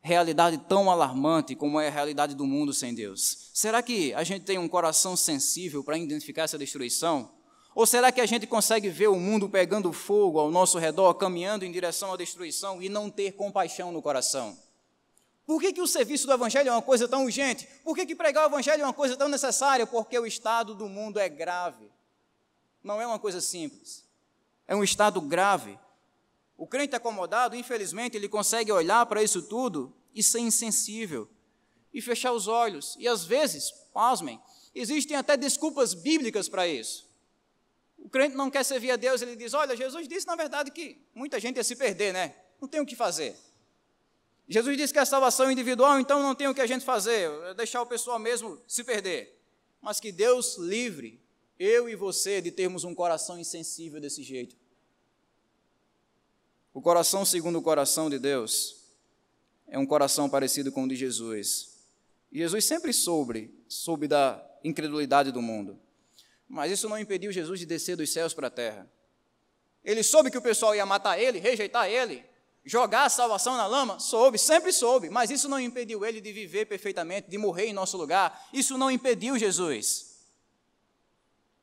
realidade 0.00 0.56
tão 0.66 0.90
alarmante 0.90 1.54
como 1.54 1.78
é 1.78 1.88
a 1.88 1.90
realidade 1.90 2.34
do 2.34 2.46
mundo 2.46 2.72
sem 2.72 2.94
Deus? 2.94 3.50
Será 3.52 3.82
que 3.82 4.14
a 4.14 4.24
gente 4.24 4.46
tem 4.46 4.56
um 4.56 4.66
coração 4.66 5.14
sensível 5.14 5.84
para 5.84 5.98
identificar 5.98 6.44
essa 6.44 6.56
destruição? 6.56 7.32
Ou 7.74 7.84
será 7.84 8.10
que 8.10 8.18
a 8.18 8.24
gente 8.24 8.46
consegue 8.46 8.88
ver 8.88 9.08
o 9.08 9.16
mundo 9.16 9.46
pegando 9.46 9.92
fogo 9.92 10.40
ao 10.40 10.50
nosso 10.50 10.78
redor, 10.78 11.12
caminhando 11.16 11.66
em 11.66 11.70
direção 11.70 12.10
à 12.10 12.16
destruição 12.16 12.80
e 12.80 12.88
não 12.88 13.10
ter 13.10 13.32
compaixão 13.32 13.92
no 13.92 14.00
coração? 14.00 14.56
Por 15.46 15.60
que, 15.60 15.70
que 15.70 15.82
o 15.82 15.86
serviço 15.86 16.26
do 16.26 16.32
Evangelho 16.32 16.70
é 16.70 16.72
uma 16.72 16.80
coisa 16.80 17.06
tão 17.06 17.24
urgente? 17.24 17.68
Por 17.84 17.94
que, 17.94 18.06
que 18.06 18.16
pregar 18.16 18.44
o 18.44 18.48
Evangelho 18.48 18.80
é 18.84 18.86
uma 18.86 18.94
coisa 18.94 19.18
tão 19.18 19.28
necessária? 19.28 19.86
Porque 19.86 20.18
o 20.18 20.24
estado 20.24 20.74
do 20.74 20.88
mundo 20.88 21.18
é 21.18 21.28
grave. 21.28 21.92
Não 22.82 23.02
é 23.02 23.06
uma 23.06 23.18
coisa 23.18 23.42
simples. 23.42 24.03
É 24.66 24.74
um 24.74 24.84
estado 24.84 25.20
grave. 25.20 25.78
O 26.56 26.66
crente 26.66 26.94
acomodado, 26.94 27.56
infelizmente, 27.56 28.16
ele 28.16 28.28
consegue 28.28 28.70
olhar 28.70 29.04
para 29.06 29.22
isso 29.22 29.42
tudo 29.42 29.94
e 30.14 30.22
ser 30.22 30.38
insensível 30.38 31.28
e 31.92 32.00
fechar 32.00 32.32
os 32.32 32.48
olhos. 32.48 32.96
E 32.98 33.06
às 33.06 33.24
vezes, 33.24 33.70
pasmem, 33.92 34.40
existem 34.74 35.16
até 35.16 35.36
desculpas 35.36 35.94
bíblicas 35.94 36.48
para 36.48 36.66
isso. 36.66 37.08
crente 38.10 38.36
não 38.36 38.50
quer 38.50 38.64
servir 38.64 38.90
a 38.90 38.96
Deus, 38.96 39.22
ele 39.22 39.36
diz: 39.36 39.54
Olha, 39.54 39.76
Jesus 39.76 40.08
disse 40.08 40.26
na 40.26 40.36
verdade 40.36 40.70
que 40.70 41.00
muita 41.14 41.38
gente 41.38 41.56
ia 41.56 41.64
se 41.64 41.76
perder, 41.76 42.12
né? 42.12 42.34
Não 42.60 42.68
tem 42.68 42.80
o 42.80 42.86
que 42.86 42.96
fazer. 42.96 43.36
Jesus 44.46 44.76
disse 44.76 44.92
que 44.92 44.98
a 44.98 45.06
salvação 45.06 45.48
é 45.48 45.52
individual, 45.52 45.98
então 45.98 46.22
não 46.22 46.34
tem 46.34 46.48
o 46.48 46.54
que 46.54 46.60
a 46.60 46.66
gente 46.66 46.84
fazer, 46.84 47.30
é 47.44 47.54
deixar 47.54 47.80
o 47.80 47.86
pessoal 47.86 48.18
mesmo 48.18 48.60
se 48.68 48.84
perder. 48.84 49.40
Mas 49.80 50.00
que 50.00 50.12
Deus 50.12 50.56
livre 50.58 51.23
eu 51.58 51.88
e 51.88 51.94
você 51.94 52.40
de 52.40 52.50
termos 52.50 52.84
um 52.84 52.94
coração 52.94 53.38
insensível 53.38 54.00
desse 54.00 54.22
jeito. 54.22 54.56
O 56.72 56.82
coração 56.82 57.24
segundo 57.24 57.58
o 57.58 57.62
coração 57.62 58.10
de 58.10 58.18
Deus 58.18 58.84
é 59.68 59.78
um 59.78 59.86
coração 59.86 60.28
parecido 60.28 60.72
com 60.72 60.84
o 60.84 60.88
de 60.88 60.96
Jesus. 60.96 61.78
Jesus 62.32 62.64
sempre 62.64 62.92
soube, 62.92 63.54
soube 63.68 64.08
da 64.08 64.44
incredulidade 64.64 65.30
do 65.30 65.40
mundo. 65.40 65.78
Mas 66.48 66.72
isso 66.72 66.88
não 66.88 66.98
impediu 66.98 67.30
Jesus 67.30 67.60
de 67.60 67.66
descer 67.66 67.96
dos 67.96 68.12
céus 68.12 68.34
para 68.34 68.48
a 68.48 68.50
terra. 68.50 68.90
Ele 69.84 70.02
soube 70.02 70.30
que 70.30 70.38
o 70.38 70.42
pessoal 70.42 70.74
ia 70.74 70.84
matar 70.84 71.18
ele, 71.18 71.38
rejeitar 71.38 71.88
ele, 71.88 72.24
jogar 72.64 73.04
a 73.04 73.08
salvação 73.08 73.56
na 73.56 73.66
lama? 73.66 74.00
Soube, 74.00 74.38
sempre 74.38 74.72
soube, 74.72 75.10
mas 75.10 75.30
isso 75.30 75.48
não 75.48 75.60
impediu 75.60 76.04
ele 76.04 76.20
de 76.20 76.32
viver 76.32 76.66
perfeitamente, 76.66 77.30
de 77.30 77.38
morrer 77.38 77.66
em 77.66 77.72
nosso 77.72 77.96
lugar. 77.96 78.48
Isso 78.52 78.76
não 78.76 78.90
impediu 78.90 79.38
Jesus. 79.38 80.13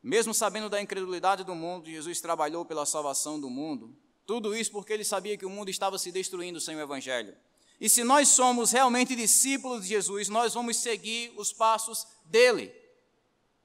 Mesmo 0.02 0.34
sabendo 0.34 0.70
da 0.70 0.82
incredulidade 0.82 1.44
do 1.44 1.54
mundo, 1.54 1.90
Jesus 1.90 2.20
trabalhou 2.20 2.66
pela 2.66 2.86
salvação 2.86 3.40
do 3.40 3.50
mundo. 3.50 3.96
Tudo 4.26 4.56
isso 4.56 4.72
porque 4.72 4.94
ele 4.94 5.04
sabia 5.04 5.38
que 5.38 5.46
o 5.46 5.50
mundo 5.50 5.70
estava 5.70 5.98
se 5.98 6.12
destruindo 6.12 6.60
sem 6.60 6.76
o 6.76 6.82
Evangelho. 6.82 7.36
E 7.80 7.90
se 7.90 8.04
nós 8.04 8.30
somos 8.30 8.72
realmente 8.72 9.16
discípulos 9.16 9.84
de 9.84 9.90
Jesus, 9.90 10.30
nós 10.30 10.54
vamos 10.54 10.78
seguir 10.78 11.34
os 11.36 11.52
passos 11.52 12.08
dele. 12.26 12.74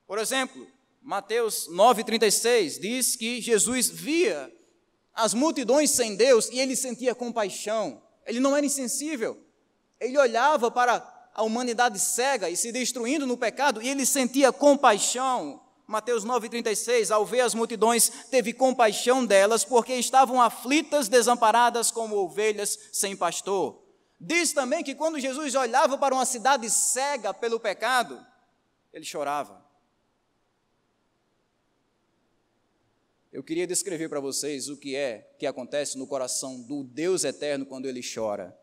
Por 0.07 0.19
exemplo, 0.19 0.67
Mateus 1.03 1.69
9,36 1.69 2.81
diz 2.81 3.17
que 3.17 3.41
Jesus 3.41 3.89
via 3.89 4.53
as 5.15 5.33
multidões 5.33 5.91
sem 5.91 6.17
Deus 6.17 6.49
e 6.51 6.59
ele 6.59 6.77
sentia 6.77 7.15
compaixão. 7.15 8.03
Ele 8.27 8.41
não 8.41 8.57
era 8.57 8.67
insensível. 8.67 9.39
Ele 10.01 10.19
olhava 10.19 10.71
para 10.71 11.31
a 11.35 11.43
humanidade 11.43 11.99
cega 11.99 12.51
e 12.51 12.57
se 12.57 12.73
destruindo 12.73 13.27
no 13.27 13.37
pecado 13.37 13.83
e 13.83 13.89
ele 13.89 14.05
sentia 14.05 14.53
compaixão. 14.53 15.63
Mateus 15.87 16.25
9,36, 16.25 17.15
ao 17.15 17.25
ver 17.25 17.43
as 17.43 17.55
multidões, 17.55 18.09
teve 18.29 18.53
compaixão 18.53 19.25
delas, 19.25 19.65
porque 19.65 19.95
estavam 19.95 20.43
aflitas, 20.43 21.07
desamparadas 21.07 21.93
como 21.93 22.17
ovelhas 22.17 22.77
sem 22.93 23.17
pastor. 23.17 23.81
Diz 24.19 24.53
também 24.53 24.83
que 24.83 24.95
quando 24.95 25.21
Jesus 25.21 25.55
olhava 25.55 25.97
para 25.97 26.15
uma 26.15 26.25
cidade 26.25 26.69
cega 26.71 27.33
pelo 27.33 27.61
pecado, 27.61 28.25
ele 28.93 29.05
chorava. 29.05 29.65
Eu 33.33 33.45
queria 33.45 33.67
descrever 33.67 34.09
para 34.09 34.19
vocês 34.19 34.69
o 34.69 34.77
que 34.77 34.97
é 34.97 35.35
que 35.39 35.47
acontece 35.47 35.99
no 35.99 36.07
coração 36.07 36.63
do 36.63 36.83
Deus 36.83 37.23
eterno 37.23 37.67
quando 37.67 37.87
ele 37.87 38.01
chora. 38.03 38.59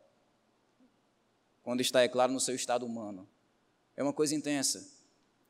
Quando 1.61 1.79
está, 1.79 2.01
é 2.01 2.07
claro, 2.07 2.33
no 2.33 2.39
seu 2.39 2.55
estado 2.55 2.85
humano. 2.85 3.29
É 3.95 4.03
uma 4.03 4.11
coisa 4.11 4.35
intensa. 4.35 4.92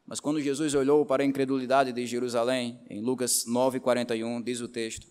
Mas 0.06 0.20
quando 0.20 0.42
Jesus 0.42 0.74
olhou 0.76 1.06
para 1.06 1.24
a 1.24 1.26
incredulidade 1.26 1.94
de 1.94 2.06
Jerusalém, 2.06 2.80
em 2.89 3.02
Lucas 3.02 3.46
9:41, 3.46 4.44
diz 4.44 4.60
o 4.60 4.68
texto: 4.68 5.08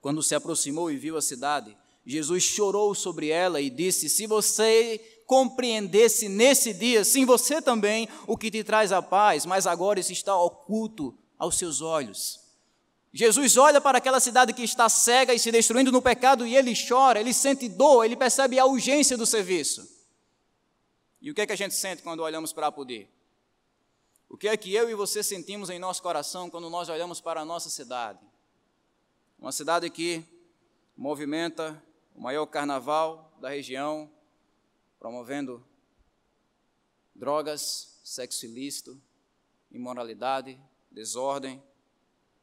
Quando 0.00 0.22
se 0.22 0.34
aproximou 0.34 0.90
e 0.90 0.96
viu 0.96 1.16
a 1.16 1.22
cidade, 1.22 1.76
Jesus 2.04 2.44
chorou 2.44 2.94
sobre 2.94 3.28
ela 3.28 3.60
e 3.60 3.68
disse: 3.68 4.08
Se 4.08 4.26
você 4.26 4.98
compreendesse 5.26 6.28
nesse 6.28 6.72
dia, 6.72 7.04
sim, 7.04 7.24
você 7.24 7.60
também, 7.60 8.08
o 8.26 8.36
que 8.36 8.50
te 8.50 8.62
traz 8.62 8.92
a 8.92 9.02
paz, 9.02 9.44
mas 9.44 9.66
agora 9.66 9.98
isso 9.98 10.12
está 10.12 10.36
oculto 10.36 11.18
aos 11.36 11.58
seus 11.58 11.80
olhos. 11.80 12.38
Jesus 13.12 13.56
olha 13.56 13.80
para 13.80 13.98
aquela 13.98 14.20
cidade 14.20 14.52
que 14.52 14.62
está 14.62 14.88
cega 14.90 15.32
e 15.32 15.38
se 15.38 15.50
destruindo 15.50 15.90
no 15.90 16.02
pecado 16.02 16.46
e 16.46 16.54
ele 16.54 16.74
chora, 16.76 17.18
ele 17.18 17.32
sente 17.32 17.66
dor, 17.66 18.04
ele 18.04 18.14
percebe 18.14 18.58
a 18.58 18.66
urgência 18.66 19.16
do 19.16 19.24
serviço. 19.24 19.88
E 21.20 21.30
o 21.30 21.34
que 21.34 21.40
é 21.40 21.46
que 21.46 21.52
a 21.52 21.56
gente 21.56 21.74
sente 21.74 22.02
quando 22.02 22.20
olhamos 22.20 22.52
para 22.52 22.66
Apodi? 22.66 23.08
O 24.28 24.36
que 24.36 24.48
é 24.48 24.56
que 24.56 24.74
eu 24.74 24.90
e 24.90 24.94
você 24.94 25.22
sentimos 25.22 25.70
em 25.70 25.78
nosso 25.78 26.02
coração 26.02 26.50
quando 26.50 26.68
nós 26.68 26.88
olhamos 26.88 27.20
para 27.20 27.40
a 27.40 27.44
nossa 27.44 27.70
cidade? 27.70 28.18
Uma 29.38 29.52
cidade 29.52 29.88
que 29.88 30.24
movimenta 30.96 31.80
o 32.14 32.20
maior 32.20 32.46
carnaval 32.46 33.36
da 33.40 33.50
região, 33.50 34.10
promovendo 34.98 35.64
drogas, 37.14 38.00
sexo 38.02 38.46
ilícito, 38.46 39.00
imoralidade, 39.70 40.58
desordem, 40.90 41.62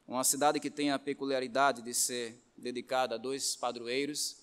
uma 0.06 0.24
cidade 0.24 0.60
que 0.60 0.70
tem 0.70 0.90
a 0.90 0.98
peculiaridade 0.98 1.82
de 1.82 1.92
ser 1.92 2.42
dedicada 2.56 3.16
a 3.16 3.18
dois 3.18 3.56
padroeiros, 3.56 4.38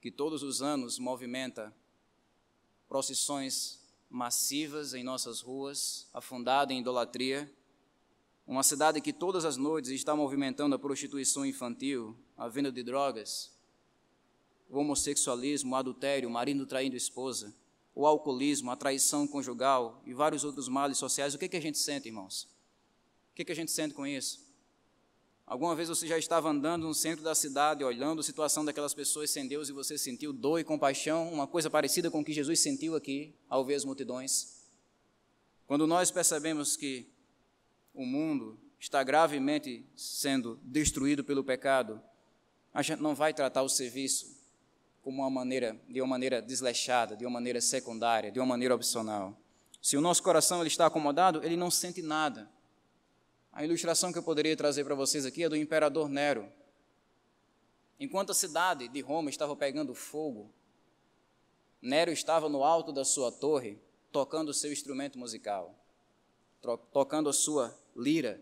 que 0.00 0.10
todos 0.10 0.42
os 0.42 0.62
anos 0.62 0.98
movimenta 0.98 1.74
procissões 2.88 3.79
massivas 4.10 4.92
em 4.92 5.04
nossas 5.04 5.40
ruas, 5.40 6.08
afundada 6.12 6.72
em 6.72 6.80
idolatria. 6.80 7.50
Uma 8.44 8.64
cidade 8.64 9.00
que 9.00 9.12
todas 9.12 9.44
as 9.44 9.56
noites 9.56 9.92
está 9.92 10.16
movimentando 10.16 10.74
a 10.74 10.78
prostituição 10.78 11.46
infantil, 11.46 12.18
a 12.36 12.48
venda 12.48 12.72
de 12.72 12.82
drogas, 12.82 13.56
o 14.68 14.78
homossexualismo, 14.78 15.72
o 15.72 15.76
adultério, 15.76 16.28
o 16.28 16.32
marido 16.32 16.66
traindo 16.66 16.96
esposa, 16.96 17.54
o 17.94 18.04
alcoolismo, 18.04 18.72
a 18.72 18.76
traição 18.76 19.26
conjugal 19.26 20.02
e 20.04 20.12
vários 20.12 20.42
outros 20.42 20.68
males 20.68 20.98
sociais. 20.98 21.34
O 21.34 21.38
que, 21.38 21.48
que 21.48 21.56
a 21.56 21.62
gente 21.62 21.78
sente, 21.78 22.08
irmãos? 22.08 22.48
O 23.30 23.34
que, 23.36 23.44
que 23.44 23.52
a 23.52 23.56
gente 23.56 23.70
sente 23.70 23.94
com 23.94 24.04
isso? 24.04 24.49
Alguma 25.50 25.74
vez 25.74 25.88
você 25.88 26.06
já 26.06 26.16
estava 26.16 26.48
andando 26.48 26.86
no 26.86 26.94
centro 26.94 27.24
da 27.24 27.34
cidade, 27.34 27.82
olhando 27.82 28.20
a 28.20 28.22
situação 28.22 28.64
daquelas 28.64 28.94
pessoas 28.94 29.32
sem 29.32 29.48
Deus 29.48 29.68
e 29.68 29.72
você 29.72 29.98
sentiu 29.98 30.32
dor 30.32 30.60
e 30.60 30.64
compaixão, 30.64 31.28
uma 31.28 31.44
coisa 31.44 31.68
parecida 31.68 32.08
com 32.08 32.20
o 32.20 32.24
que 32.24 32.32
Jesus 32.32 32.60
sentiu 32.60 32.94
aqui 32.94 33.34
ao 33.48 33.64
ver 33.64 33.74
as 33.74 33.84
multidões? 33.84 34.62
Quando 35.66 35.88
nós 35.88 36.08
percebemos 36.08 36.76
que 36.76 37.08
o 37.92 38.06
mundo 38.06 38.60
está 38.78 39.02
gravemente 39.02 39.84
sendo 39.96 40.56
destruído 40.62 41.24
pelo 41.24 41.42
pecado, 41.42 42.00
a 42.72 42.80
gente 42.80 43.02
não 43.02 43.16
vai 43.16 43.34
tratar 43.34 43.62
o 43.62 43.68
serviço 43.68 44.40
como 45.02 45.20
uma 45.20 45.30
maneira, 45.30 45.76
de 45.88 46.00
uma 46.00 46.06
maneira 46.06 46.40
desleixada, 46.40 47.16
de 47.16 47.26
uma 47.26 47.32
maneira 47.32 47.60
secundária, 47.60 48.30
de 48.30 48.38
uma 48.38 48.46
maneira 48.46 48.72
opcional. 48.72 49.36
Se 49.82 49.96
o 49.96 50.00
nosso 50.00 50.22
coração 50.22 50.60
ele 50.60 50.68
está 50.68 50.86
acomodado, 50.86 51.42
ele 51.42 51.56
não 51.56 51.72
sente 51.72 52.00
nada. 52.02 52.48
A 53.60 53.64
ilustração 53.66 54.10
que 54.10 54.18
eu 54.18 54.22
poderia 54.22 54.56
trazer 54.56 54.84
para 54.84 54.94
vocês 54.94 55.26
aqui 55.26 55.42
é 55.44 55.48
do 55.50 55.54
imperador 55.54 56.08
Nero. 56.08 56.50
Enquanto 57.98 58.30
a 58.30 58.34
cidade 58.34 58.88
de 58.88 59.02
Roma 59.02 59.28
estava 59.28 59.54
pegando 59.54 59.94
fogo, 59.94 60.50
Nero 61.82 62.10
estava 62.10 62.48
no 62.48 62.64
alto 62.64 62.90
da 62.90 63.04
sua 63.04 63.30
torre, 63.30 63.78
tocando 64.10 64.48
o 64.48 64.54
seu 64.54 64.72
instrumento 64.72 65.18
musical, 65.18 65.78
tocando 66.90 67.28
a 67.28 67.34
sua 67.34 67.78
lira. 67.94 68.40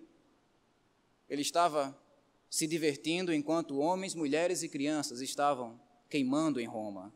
Ele 1.29 1.43
estava 1.43 2.01
se 2.49 2.69
divertindo 2.69 3.35
enquanto 3.35 3.81
homens, 3.81 4.15
mulheres 4.15 4.63
e 4.63 4.69
crianças 4.69 5.21
estavam 5.21 5.81
queimando 6.09 6.61
em 6.61 6.67
Roma. 6.67 7.13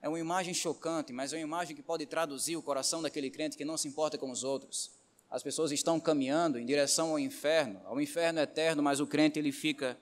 É 0.00 0.08
uma 0.08 0.18
imagem 0.18 0.54
chocante, 0.54 1.12
mas 1.12 1.34
é 1.34 1.36
uma 1.36 1.42
imagem 1.42 1.76
que 1.76 1.82
pode 1.82 2.06
traduzir 2.06 2.56
o 2.56 2.62
coração 2.62 3.02
daquele 3.02 3.28
crente 3.28 3.58
que 3.58 3.66
não 3.66 3.76
se 3.76 3.86
importa 3.86 4.16
com 4.16 4.30
os 4.30 4.42
outros 4.42 4.98
as 5.30 5.42
pessoas 5.42 5.70
estão 5.70 6.00
caminhando 6.00 6.58
em 6.58 6.66
direção 6.66 7.10
ao 7.10 7.18
inferno, 7.18 7.80
ao 7.84 8.00
inferno 8.00 8.40
eterno, 8.40 8.82
mas 8.82 8.98
o 8.98 9.06
crente 9.06 9.38
ele 9.38 9.52
fica 9.52 9.96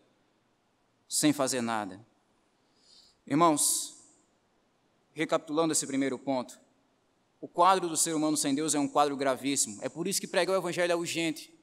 sem 1.06 1.32
fazer 1.32 1.60
nada. 1.60 2.00
Irmãos, 3.26 3.94
recapitulando 5.12 5.72
esse 5.72 5.86
primeiro 5.86 6.18
ponto, 6.18 6.58
o 7.40 7.46
quadro 7.46 7.88
do 7.88 7.96
ser 7.96 8.14
humano 8.14 8.36
sem 8.36 8.54
Deus 8.54 8.74
é 8.74 8.78
um 8.78 8.88
quadro 8.88 9.16
gravíssimo. 9.16 9.78
É 9.82 9.88
por 9.88 10.08
isso 10.08 10.20
que 10.20 10.26
pregar 10.26 10.56
o 10.56 10.60
evangelho 10.60 10.92
é 10.92 10.96
urgente. 10.96 11.54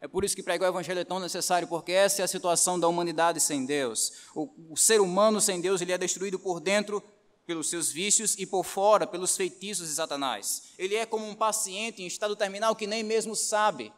É 0.00 0.06
por 0.06 0.24
isso 0.24 0.36
que 0.36 0.42
pregar 0.42 0.70
o 0.70 0.72
evangelho 0.72 1.00
é 1.00 1.04
tão 1.04 1.18
necessário, 1.18 1.66
porque 1.66 1.90
essa 1.90 2.22
é 2.22 2.24
a 2.24 2.28
situação 2.28 2.78
da 2.78 2.86
humanidade 2.86 3.40
sem 3.40 3.66
Deus. 3.66 4.12
O, 4.32 4.48
o 4.70 4.76
ser 4.76 5.00
humano 5.00 5.40
sem 5.40 5.60
Deus, 5.60 5.80
ele 5.80 5.90
é 5.90 5.98
destruído 5.98 6.38
por 6.38 6.60
dentro 6.60 7.02
pelos 7.48 7.70
seus 7.70 7.90
vícios 7.90 8.36
e 8.38 8.44
por 8.44 8.62
fora 8.62 9.06
pelos 9.06 9.34
feitiços 9.34 9.88
de 9.88 9.94
Satanás. 9.94 10.64
Ele 10.76 10.94
é 10.94 11.06
como 11.06 11.26
um 11.26 11.34
paciente 11.34 12.02
em 12.02 12.06
estado 12.06 12.36
terminal 12.36 12.76
que 12.76 12.86
nem 12.86 13.02
mesmo 13.02 13.34
sabe 13.34 13.90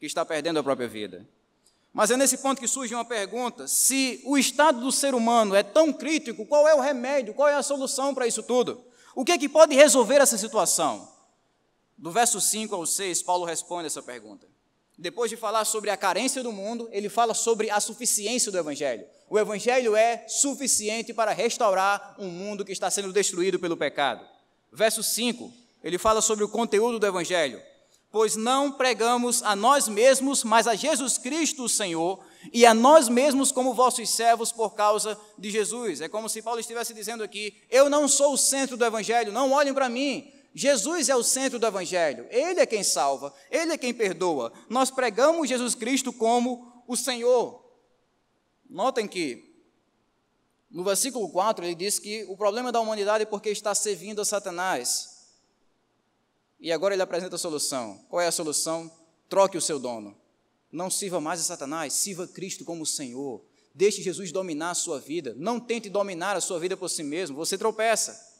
que 0.00 0.04
está 0.04 0.24
perdendo 0.24 0.58
a 0.58 0.64
própria 0.64 0.88
vida. 0.88 1.28
Mas 1.92 2.10
é 2.10 2.16
nesse 2.16 2.38
ponto 2.38 2.60
que 2.60 2.66
surge 2.66 2.92
uma 2.92 3.04
pergunta: 3.04 3.68
se 3.68 4.20
o 4.24 4.36
estado 4.36 4.80
do 4.80 4.90
ser 4.90 5.14
humano 5.14 5.54
é 5.54 5.62
tão 5.62 5.92
crítico, 5.92 6.44
qual 6.44 6.66
é 6.66 6.74
o 6.74 6.80
remédio, 6.80 7.34
qual 7.34 7.48
é 7.48 7.54
a 7.54 7.62
solução 7.62 8.12
para 8.12 8.26
isso 8.26 8.42
tudo? 8.42 8.84
O 9.14 9.24
que 9.24 9.30
é 9.30 9.38
que 9.38 9.48
pode 9.48 9.76
resolver 9.76 10.16
essa 10.16 10.36
situação? 10.36 11.08
Do 11.96 12.10
verso 12.10 12.40
5 12.40 12.74
ao 12.74 12.84
6, 12.84 13.22
Paulo 13.22 13.44
responde 13.44 13.86
essa 13.86 14.02
pergunta. 14.02 14.48
Depois 14.98 15.30
de 15.30 15.36
falar 15.36 15.64
sobre 15.66 15.90
a 15.90 15.96
carência 15.96 16.42
do 16.42 16.50
mundo, 16.50 16.88
ele 16.90 17.08
fala 17.08 17.34
sobre 17.34 17.70
a 17.70 17.78
suficiência 17.80 18.50
do 18.50 18.58
Evangelho. 18.58 19.06
O 19.28 19.38
Evangelho 19.38 19.94
é 19.94 20.24
suficiente 20.26 21.12
para 21.12 21.32
restaurar 21.32 22.14
um 22.18 22.28
mundo 22.28 22.64
que 22.64 22.72
está 22.72 22.90
sendo 22.90 23.12
destruído 23.12 23.58
pelo 23.58 23.76
pecado. 23.76 24.26
Verso 24.72 25.02
5, 25.02 25.52
ele 25.84 25.98
fala 25.98 26.22
sobre 26.22 26.44
o 26.44 26.48
conteúdo 26.48 26.98
do 26.98 27.06
Evangelho. 27.06 27.60
pois 28.10 28.34
não 28.34 28.72
pregamos 28.72 29.42
a 29.42 29.54
nós 29.54 29.88
mesmos, 29.88 30.42
mas 30.42 30.66
a 30.66 30.74
Jesus 30.74 31.18
Cristo, 31.18 31.64
o 31.64 31.68
Senhor, 31.68 32.24
e 32.50 32.64
a 32.64 32.72
nós 32.72 33.10
mesmos 33.10 33.52
como 33.52 33.74
vossos 33.74 34.08
servos 34.08 34.50
por 34.50 34.74
causa 34.74 35.18
de 35.36 35.50
Jesus. 35.50 36.00
É 36.00 36.08
como 36.08 36.26
se 36.26 36.40
Paulo 36.40 36.60
estivesse 36.60 36.94
dizendo 36.94 37.22
aqui: 37.22 37.54
eu 37.70 37.90
não 37.90 38.08
sou 38.08 38.32
o 38.32 38.38
centro 38.38 38.76
do 38.76 38.84
evangelho, 38.86 39.32
não 39.32 39.52
olhem 39.52 39.74
para 39.74 39.90
mim. 39.90 40.32
Jesus 40.58 41.10
é 41.10 41.14
o 41.14 41.22
centro 41.22 41.58
do 41.58 41.66
evangelho. 41.66 42.26
Ele 42.30 42.60
é 42.60 42.64
quem 42.64 42.82
salva, 42.82 43.30
ele 43.50 43.74
é 43.74 43.76
quem 43.76 43.92
perdoa. 43.92 44.50
Nós 44.70 44.90
pregamos 44.90 45.50
Jesus 45.50 45.74
Cristo 45.74 46.14
como 46.14 46.82
o 46.88 46.96
Senhor. 46.96 47.62
Notem 48.66 49.06
que 49.06 49.54
no 50.70 50.82
versículo 50.82 51.28
4 51.28 51.62
ele 51.62 51.74
diz 51.74 51.98
que 51.98 52.24
o 52.24 52.38
problema 52.38 52.72
da 52.72 52.80
humanidade 52.80 53.24
é 53.24 53.26
porque 53.26 53.50
está 53.50 53.74
servindo 53.74 54.22
a 54.22 54.24
Satanás. 54.24 55.26
E 56.58 56.72
agora 56.72 56.94
ele 56.94 57.02
apresenta 57.02 57.36
a 57.36 57.38
solução. 57.38 58.02
Qual 58.08 58.22
é 58.22 58.26
a 58.26 58.32
solução? 58.32 58.90
Troque 59.28 59.58
o 59.58 59.60
seu 59.60 59.78
dono. 59.78 60.16
Não 60.72 60.88
sirva 60.88 61.20
mais 61.20 61.38
a 61.38 61.44
Satanás, 61.44 61.92
sirva 61.92 62.26
Cristo 62.26 62.64
como 62.64 62.86
Senhor. 62.86 63.44
Deixe 63.74 64.00
Jesus 64.00 64.32
dominar 64.32 64.70
a 64.70 64.74
sua 64.74 64.98
vida. 64.98 65.34
Não 65.36 65.60
tente 65.60 65.90
dominar 65.90 66.34
a 66.34 66.40
sua 66.40 66.58
vida 66.58 66.78
por 66.78 66.88
si 66.88 67.02
mesmo, 67.02 67.36
você 67.36 67.58
tropeça. 67.58 68.35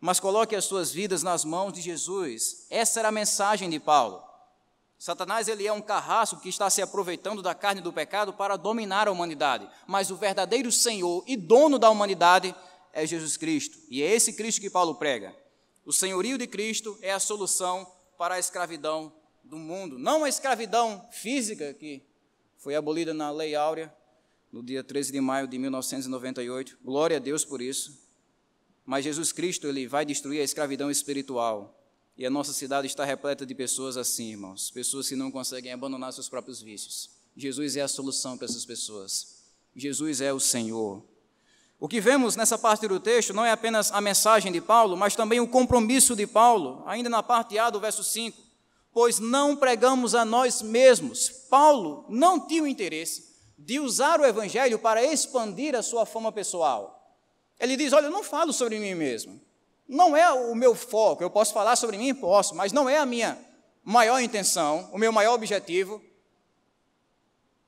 Mas 0.00 0.20
coloque 0.20 0.54
as 0.54 0.64
suas 0.64 0.92
vidas 0.92 1.22
nas 1.22 1.44
mãos 1.44 1.72
de 1.72 1.80
Jesus. 1.80 2.66
Essa 2.70 3.00
era 3.00 3.08
a 3.08 3.12
mensagem 3.12 3.68
de 3.68 3.80
Paulo. 3.80 4.22
Satanás 4.98 5.46
ele 5.46 5.66
é 5.66 5.72
um 5.72 5.80
carrasco 5.80 6.40
que 6.40 6.48
está 6.48 6.68
se 6.68 6.82
aproveitando 6.82 7.40
da 7.40 7.54
carne 7.54 7.80
do 7.80 7.92
pecado 7.92 8.32
para 8.32 8.56
dominar 8.56 9.06
a 9.06 9.12
humanidade, 9.12 9.68
mas 9.86 10.10
o 10.10 10.16
verdadeiro 10.16 10.72
Senhor 10.72 11.22
e 11.26 11.36
dono 11.36 11.78
da 11.78 11.88
humanidade 11.88 12.54
é 12.92 13.06
Jesus 13.06 13.36
Cristo. 13.36 13.78
E 13.88 14.02
é 14.02 14.12
esse 14.12 14.32
Cristo 14.32 14.60
que 14.60 14.68
Paulo 14.68 14.96
prega. 14.96 15.34
O 15.86 15.92
senhorio 15.92 16.36
de 16.36 16.48
Cristo 16.48 16.98
é 17.00 17.12
a 17.12 17.20
solução 17.20 17.86
para 18.18 18.34
a 18.34 18.38
escravidão 18.38 19.12
do 19.44 19.56
mundo. 19.56 19.98
Não 19.98 20.24
a 20.24 20.28
escravidão 20.28 21.06
física, 21.12 21.72
que 21.74 22.02
foi 22.58 22.74
abolida 22.74 23.14
na 23.14 23.30
Lei 23.30 23.54
Áurea, 23.54 23.94
no 24.50 24.62
dia 24.62 24.82
13 24.82 25.12
de 25.12 25.20
maio 25.20 25.46
de 25.46 25.58
1998. 25.58 26.78
Glória 26.84 27.18
a 27.18 27.20
Deus 27.20 27.44
por 27.44 27.62
isso. 27.62 28.07
Mas 28.88 29.04
Jesus 29.04 29.32
Cristo 29.32 29.66
ele 29.66 29.86
vai 29.86 30.06
destruir 30.06 30.40
a 30.40 30.44
escravidão 30.44 30.90
espiritual. 30.90 31.78
E 32.16 32.24
a 32.24 32.30
nossa 32.30 32.54
cidade 32.54 32.86
está 32.86 33.04
repleta 33.04 33.44
de 33.44 33.54
pessoas 33.54 33.98
assim, 33.98 34.30
irmãos. 34.30 34.70
Pessoas 34.70 35.06
que 35.06 35.14
não 35.14 35.30
conseguem 35.30 35.70
abandonar 35.70 36.10
seus 36.14 36.30
próprios 36.30 36.62
vícios. 36.62 37.10
Jesus 37.36 37.76
é 37.76 37.82
a 37.82 37.88
solução 37.88 38.38
para 38.38 38.46
essas 38.46 38.64
pessoas. 38.64 39.42
Jesus 39.76 40.22
é 40.22 40.32
o 40.32 40.40
Senhor. 40.40 41.04
O 41.78 41.86
que 41.86 42.00
vemos 42.00 42.34
nessa 42.34 42.56
parte 42.56 42.88
do 42.88 42.98
texto 42.98 43.34
não 43.34 43.44
é 43.44 43.50
apenas 43.50 43.92
a 43.92 44.00
mensagem 44.00 44.50
de 44.50 44.60
Paulo, 44.62 44.96
mas 44.96 45.14
também 45.14 45.38
o 45.38 45.46
compromisso 45.46 46.16
de 46.16 46.26
Paulo, 46.26 46.82
ainda 46.86 47.10
na 47.10 47.22
parte 47.22 47.58
A 47.58 47.68
do 47.68 47.78
verso 47.78 48.02
5 48.02 48.48
pois 48.90 49.20
não 49.20 49.54
pregamos 49.54 50.14
a 50.14 50.24
nós 50.24 50.60
mesmos. 50.60 51.28
Paulo 51.28 52.04
não 52.08 52.40
tinha 52.40 52.62
o 52.62 52.66
interesse 52.66 53.36
de 53.56 53.78
usar 53.78 54.18
o 54.18 54.24
evangelho 54.24 54.78
para 54.78 55.04
expandir 55.04 55.76
a 55.76 55.82
sua 55.82 56.06
fama 56.06 56.32
pessoal. 56.32 56.97
Ele 57.58 57.76
diz: 57.76 57.92
Olha, 57.92 58.06
eu 58.06 58.10
não 58.10 58.22
falo 58.22 58.52
sobre 58.52 58.78
mim 58.78 58.94
mesmo. 58.94 59.40
Não 59.86 60.16
é 60.16 60.30
o 60.30 60.54
meu 60.54 60.74
foco. 60.74 61.22
Eu 61.22 61.30
posso 61.30 61.52
falar 61.52 61.74
sobre 61.76 61.96
mim? 61.96 62.14
Posso, 62.14 62.54
mas 62.54 62.72
não 62.72 62.88
é 62.88 62.98
a 62.98 63.06
minha 63.06 63.38
maior 63.82 64.20
intenção, 64.20 64.88
o 64.92 64.98
meu 64.98 65.10
maior 65.10 65.34
objetivo. 65.34 66.02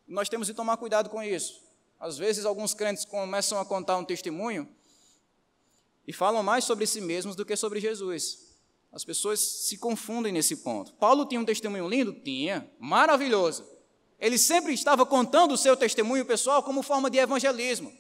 Nós 0.07 0.29
temos 0.29 0.47
de 0.47 0.55
tomar 0.55 0.77
cuidado 0.77 1.09
com 1.09 1.23
isso. 1.23 1.63
Às 1.99 2.19
vezes, 2.19 2.45
alguns 2.45 2.75
crentes 2.75 3.05
começam 3.05 3.59
a 3.59 3.65
contar 3.65 3.97
um 3.97 4.05
testemunho 4.05 4.69
e 6.07 6.13
falam 6.13 6.43
mais 6.43 6.65
sobre 6.65 6.87
si 6.87 7.01
mesmos 7.01 7.37
do 7.37 7.45
que 7.45 7.57
sobre 7.57 7.81
Jesus. 7.81 8.51
As 8.93 9.05
pessoas 9.05 9.39
se 9.41 9.79
confundem 9.79 10.33
nesse 10.33 10.57
ponto. 10.57 10.93
Paulo 10.95 11.25
tinha 11.25 11.41
um 11.41 11.45
testemunho 11.45 11.89
lindo? 11.89 12.13
Tinha, 12.13 12.69
maravilhoso. 12.79 13.65
Ele 14.19 14.37
sempre 14.37 14.75
estava 14.75 15.07
contando 15.07 15.53
o 15.53 15.57
seu 15.57 15.77
testemunho 15.77 16.27
pessoal 16.27 16.63
como 16.63 16.83
forma 16.83 17.09
de 17.09 17.19
evangelismo 17.19 18.00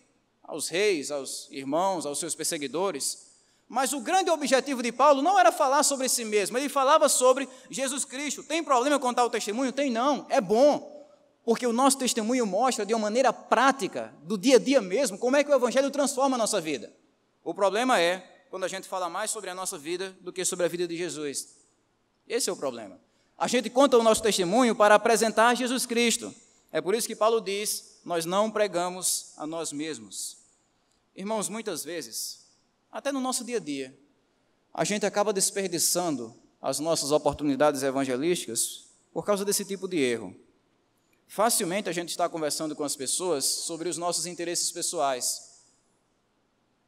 aos 0.50 0.68
reis, 0.68 1.10
aos 1.10 1.48
irmãos, 1.50 2.04
aos 2.04 2.18
seus 2.18 2.34
perseguidores. 2.34 3.30
Mas 3.68 3.92
o 3.92 4.00
grande 4.00 4.30
objetivo 4.30 4.82
de 4.82 4.90
Paulo 4.90 5.22
não 5.22 5.38
era 5.38 5.52
falar 5.52 5.84
sobre 5.84 6.08
si 6.08 6.24
mesmo, 6.24 6.58
ele 6.58 6.68
falava 6.68 7.08
sobre 7.08 7.48
Jesus 7.70 8.04
Cristo. 8.04 8.42
Tem 8.42 8.64
problema 8.64 8.98
contar 8.98 9.24
o 9.24 9.30
testemunho? 9.30 9.72
Tem 9.72 9.90
não, 9.90 10.26
é 10.28 10.40
bom, 10.40 11.08
porque 11.44 11.64
o 11.64 11.72
nosso 11.72 11.96
testemunho 11.96 12.44
mostra 12.44 12.84
de 12.84 12.92
uma 12.92 13.02
maneira 13.02 13.32
prática, 13.32 14.12
do 14.24 14.36
dia 14.36 14.56
a 14.56 14.58
dia 14.58 14.82
mesmo, 14.82 15.16
como 15.16 15.36
é 15.36 15.44
que 15.44 15.50
o 15.50 15.54
Evangelho 15.54 15.90
transforma 15.90 16.36
a 16.36 16.38
nossa 16.38 16.60
vida. 16.60 16.92
O 17.44 17.54
problema 17.54 18.00
é 18.00 18.44
quando 18.50 18.64
a 18.64 18.68
gente 18.68 18.88
fala 18.88 19.08
mais 19.08 19.30
sobre 19.30 19.48
a 19.50 19.54
nossa 19.54 19.78
vida 19.78 20.16
do 20.20 20.32
que 20.32 20.44
sobre 20.44 20.66
a 20.66 20.68
vida 20.68 20.88
de 20.88 20.96
Jesus. 20.96 21.54
Esse 22.26 22.50
é 22.50 22.52
o 22.52 22.56
problema. 22.56 23.00
A 23.38 23.46
gente 23.46 23.70
conta 23.70 23.96
o 23.96 24.02
nosso 24.02 24.20
testemunho 24.20 24.74
para 24.74 24.96
apresentar 24.96 25.54
Jesus 25.54 25.86
Cristo. 25.86 26.34
É 26.72 26.80
por 26.80 26.94
isso 26.94 27.06
que 27.06 27.14
Paulo 27.14 27.40
diz: 27.40 28.00
nós 28.04 28.24
não 28.24 28.50
pregamos 28.50 29.32
a 29.36 29.46
nós 29.46 29.72
mesmos. 29.72 30.39
Irmãos, 31.14 31.48
muitas 31.48 31.84
vezes, 31.84 32.46
até 32.90 33.10
no 33.12 33.20
nosso 33.20 33.44
dia 33.44 33.56
a 33.56 33.60
dia, 33.60 33.98
a 34.72 34.84
gente 34.84 35.04
acaba 35.04 35.32
desperdiçando 35.32 36.34
as 36.60 36.78
nossas 36.78 37.10
oportunidades 37.10 37.82
evangelísticas 37.82 38.86
por 39.12 39.24
causa 39.24 39.44
desse 39.44 39.64
tipo 39.64 39.88
de 39.88 39.98
erro. 39.98 40.36
Facilmente 41.26 41.88
a 41.88 41.92
gente 41.92 42.10
está 42.10 42.28
conversando 42.28 42.74
com 42.74 42.84
as 42.84 42.96
pessoas 42.96 43.44
sobre 43.44 43.88
os 43.88 43.96
nossos 43.96 44.26
interesses 44.26 44.70
pessoais. 44.70 45.64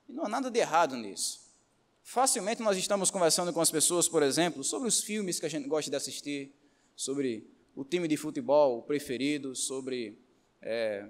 E 0.08 0.12
não 0.12 0.24
há 0.24 0.28
nada 0.28 0.50
de 0.50 0.58
errado 0.58 0.96
nisso. 0.96 1.42
Facilmente 2.02 2.60
nós 2.62 2.76
estamos 2.76 3.10
conversando 3.10 3.52
com 3.52 3.60
as 3.60 3.70
pessoas, 3.70 4.08
por 4.08 4.22
exemplo, 4.22 4.64
sobre 4.64 4.88
os 4.88 5.00
filmes 5.00 5.38
que 5.38 5.46
a 5.46 5.48
gente 5.48 5.68
gosta 5.68 5.90
de 5.90 5.96
assistir, 5.96 6.52
sobre 6.96 7.46
o 7.74 7.84
time 7.84 8.08
de 8.08 8.16
futebol 8.16 8.82
preferido, 8.82 9.54
sobre 9.54 10.18
é, 10.60 11.08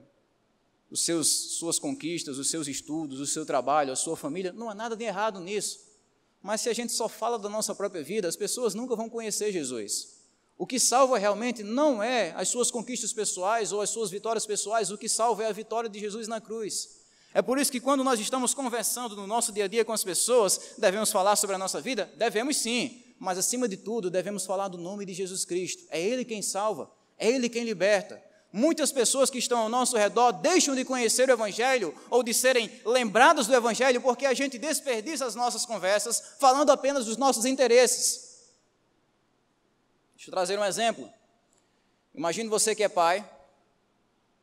os 0.92 1.00
seus, 1.00 1.26
suas 1.26 1.78
conquistas, 1.78 2.36
os 2.36 2.50
seus 2.50 2.68
estudos, 2.68 3.18
o 3.18 3.26
seu 3.26 3.46
trabalho, 3.46 3.92
a 3.92 3.96
sua 3.96 4.14
família. 4.14 4.52
Não 4.52 4.68
há 4.68 4.74
nada 4.74 4.94
de 4.94 5.02
errado 5.02 5.40
nisso. 5.40 5.80
Mas 6.42 6.60
se 6.60 6.68
a 6.68 6.74
gente 6.74 6.92
só 6.92 7.08
fala 7.08 7.38
da 7.38 7.48
nossa 7.48 7.74
própria 7.74 8.02
vida, 8.02 8.28
as 8.28 8.36
pessoas 8.36 8.74
nunca 8.74 8.94
vão 8.94 9.08
conhecer 9.08 9.50
Jesus. 9.50 10.20
O 10.58 10.66
que 10.66 10.78
salva 10.78 11.16
realmente 11.16 11.62
não 11.62 12.02
é 12.02 12.32
as 12.36 12.48
suas 12.48 12.70
conquistas 12.70 13.10
pessoais 13.10 13.72
ou 13.72 13.80
as 13.80 13.88
suas 13.88 14.10
vitórias 14.10 14.44
pessoais, 14.44 14.90
o 14.90 14.98
que 14.98 15.08
salva 15.08 15.44
é 15.44 15.46
a 15.46 15.52
vitória 15.52 15.88
de 15.88 15.98
Jesus 15.98 16.28
na 16.28 16.42
cruz. 16.42 17.00
É 17.32 17.40
por 17.40 17.58
isso 17.58 17.72
que 17.72 17.80
quando 17.80 18.04
nós 18.04 18.20
estamos 18.20 18.52
conversando 18.52 19.16
no 19.16 19.26
nosso 19.26 19.50
dia 19.50 19.64
a 19.64 19.68
dia 19.68 19.86
com 19.86 19.92
as 19.94 20.04
pessoas, 20.04 20.74
devemos 20.76 21.10
falar 21.10 21.36
sobre 21.36 21.56
a 21.56 21.58
nossa 21.58 21.80
vida? 21.80 22.12
Devemos 22.18 22.58
sim, 22.58 23.02
mas 23.18 23.38
acima 23.38 23.66
de 23.66 23.78
tudo, 23.78 24.10
devemos 24.10 24.44
falar 24.44 24.68
do 24.68 24.76
nome 24.76 25.06
de 25.06 25.14
Jesus 25.14 25.46
Cristo. 25.46 25.84
É 25.88 25.98
Ele 25.98 26.22
quem 26.22 26.42
salva, 26.42 26.90
é 27.16 27.30
Ele 27.30 27.48
quem 27.48 27.64
liberta. 27.64 28.22
Muitas 28.52 28.92
pessoas 28.92 29.30
que 29.30 29.38
estão 29.38 29.60
ao 29.60 29.68
nosso 29.70 29.96
redor 29.96 30.30
deixam 30.32 30.74
de 30.74 30.84
conhecer 30.84 31.26
o 31.28 31.32
Evangelho 31.32 31.94
ou 32.10 32.22
de 32.22 32.34
serem 32.34 32.70
lembradas 32.84 33.46
do 33.46 33.54
Evangelho 33.54 34.02
porque 34.02 34.26
a 34.26 34.34
gente 34.34 34.58
desperdiça 34.58 35.24
as 35.24 35.34
nossas 35.34 35.64
conversas 35.64 36.36
falando 36.38 36.70
apenas 36.70 37.06
dos 37.06 37.16
nossos 37.16 37.46
interesses. 37.46 38.50
Deixa 40.14 40.28
eu 40.28 40.32
trazer 40.32 40.58
um 40.58 40.64
exemplo. 40.64 41.10
Imagine 42.14 42.48
você 42.50 42.74
que 42.74 42.84
é 42.84 42.90
pai, 42.90 43.26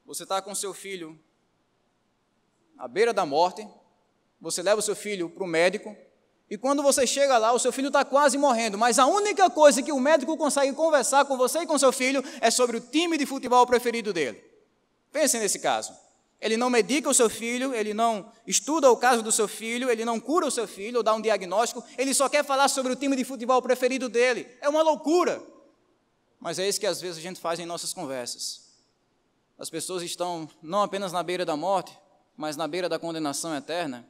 você 0.04 0.24
está 0.24 0.42
com 0.42 0.56
seu 0.56 0.74
filho 0.74 1.18
à 2.80 2.88
beira 2.88 3.14
da 3.14 3.28
morte, 3.28 3.68
você 4.42 4.64
leva 4.64 4.80
o 4.80 4.84
seu 4.84 4.96
filho 4.96 5.30
para 5.30 5.44
o 5.44 5.48
médico, 5.48 5.96
e 6.50 6.58
quando 6.58 6.82
você 6.82 7.06
chega 7.06 7.38
lá, 7.38 7.52
o 7.52 7.60
seu 7.60 7.72
filho 7.72 7.88
está 7.88 8.04
quase 8.04 8.38
morrendo, 8.38 8.78
mas 8.78 8.98
a 8.98 9.06
única 9.06 9.50
coisa 9.50 9.84
que 9.84 9.92
o 9.92 10.00
médico 10.00 10.36
consegue 10.36 10.74
conversar 10.74 11.26
com 11.26 11.38
você 11.38 11.60
e 11.60 11.68
com 11.68 11.78
seu 11.78 11.92
filho 11.92 12.24
é 12.42 12.50
sobre 12.50 12.78
o 12.78 12.82
time 12.82 13.18
de 13.18 13.26
futebol 13.26 13.66
preferido 13.68 14.12
dele. 14.12 14.44
Pense 15.12 15.38
nesse 15.38 15.60
caso. 15.60 15.94
Ele 16.42 16.58
não 16.58 16.70
medica 16.70 17.10
o 17.10 17.14
seu 17.14 17.30
filho, 17.30 17.76
ele 17.76 17.94
não 17.94 18.32
estuda 18.48 18.90
o 18.90 18.98
caso 18.98 19.22
do 19.22 19.32
seu 19.32 19.48
filho, 19.48 19.92
ele 19.92 20.04
não 20.04 20.20
cura 20.20 20.48
o 20.48 20.52
seu 20.52 20.68
filho 20.68 20.98
ou 20.98 21.04
dá 21.04 21.14
um 21.14 21.22
diagnóstico, 21.22 21.84
ele 21.98 22.14
só 22.14 22.28
quer 22.28 22.44
falar 22.44 22.68
sobre 22.70 22.94
o 22.94 22.96
time 22.96 23.16
de 23.16 23.24
futebol 23.24 23.62
preferido 23.62 24.10
dele. 24.10 24.48
É 24.62 24.70
uma 24.70 24.82
loucura. 24.82 25.44
Mas 26.40 26.58
é 26.58 26.68
isso 26.68 26.80
que 26.80 26.88
às 26.88 27.00
vezes 27.00 27.18
a 27.18 27.22
gente 27.22 27.40
faz 27.40 27.60
em 27.60 27.66
nossas 27.66 27.94
conversas. 27.94 28.70
As 29.58 29.70
pessoas 29.70 30.02
estão 30.02 30.50
não 30.64 30.82
apenas 30.82 31.12
na 31.12 31.22
beira 31.22 31.46
da 31.46 31.58
morte, 31.58 31.96
mas 32.38 32.56
na 32.56 32.68
beira 32.68 32.88
da 32.88 32.98
condenação 32.98 33.54
eterna, 33.54 34.08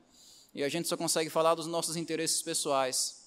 e 0.53 0.63
a 0.63 0.69
gente 0.69 0.87
só 0.87 0.97
consegue 0.97 1.29
falar 1.29 1.55
dos 1.55 1.67
nossos 1.67 1.95
interesses 1.95 2.41
pessoais. 2.41 3.19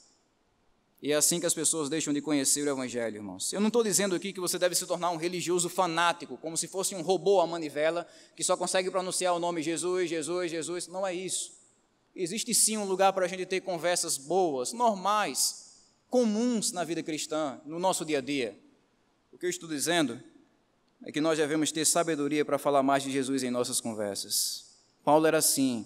E 1.03 1.11
é 1.11 1.17
assim 1.17 1.41
que 1.41 1.47
as 1.47 1.55
pessoas 1.55 1.89
deixam 1.89 2.15
de 2.15 2.21
conhecer 2.21 2.63
o 2.63 2.71
Evangelho, 2.71 3.17
irmãos. 3.17 3.53
Eu 3.53 3.61
não 3.61 3.67
estou 3.67 3.83
dizendo 3.83 4.15
aqui 4.15 4.33
que 4.33 4.39
você 4.39 4.57
deve 4.57 4.77
se 4.77 4.87
tornar 4.87 5.11
um 5.11 5.17
religioso 5.17 5.69
fanático, 5.69 6.37
como 6.37 6.57
se 6.57 6.69
fosse 6.69 6.95
um 6.95 7.03
robô 7.03 7.41
à 7.41 7.47
manivela, 7.47 8.07
que 8.37 8.45
só 8.45 8.57
consegue 8.57 8.89
pronunciar 8.89 9.35
o 9.35 9.41
nome 9.41 9.63
Jesus, 9.63 10.09
Jesus, 10.09 10.51
Jesus. 10.51 10.87
Não 10.87 11.05
é 11.05 11.13
isso. 11.13 11.53
Existe 12.15 12.55
sim 12.55 12.77
um 12.77 12.85
lugar 12.85 13.13
para 13.13 13.25
a 13.25 13.29
gente 13.29 13.45
ter 13.47 13.63
conversas 13.63 14.17
boas, 14.17 14.73
normais, 14.73 15.83
comuns 16.09 16.71
na 16.71 16.85
vida 16.85 17.03
cristã, 17.03 17.61
no 17.67 17.81
nosso 17.81 18.05
dia 18.05 18.19
a 18.19 18.21
dia. 18.21 18.57
O 19.33 19.39
que 19.39 19.47
eu 19.47 19.51
estou 19.51 19.69
dizendo 19.69 20.23
é 21.05 21.11
que 21.11 21.21
nós 21.21 21.37
devemos 21.37 21.73
ter 21.73 21.85
sabedoria 21.85 22.45
para 22.45 22.59
falar 22.59 22.83
mais 22.83 23.03
de 23.03 23.11
Jesus 23.11 23.43
em 23.43 23.51
nossas 23.51 23.81
conversas. 23.81 24.67
Paulo 25.03 25.27
era 25.27 25.39
assim, 25.39 25.85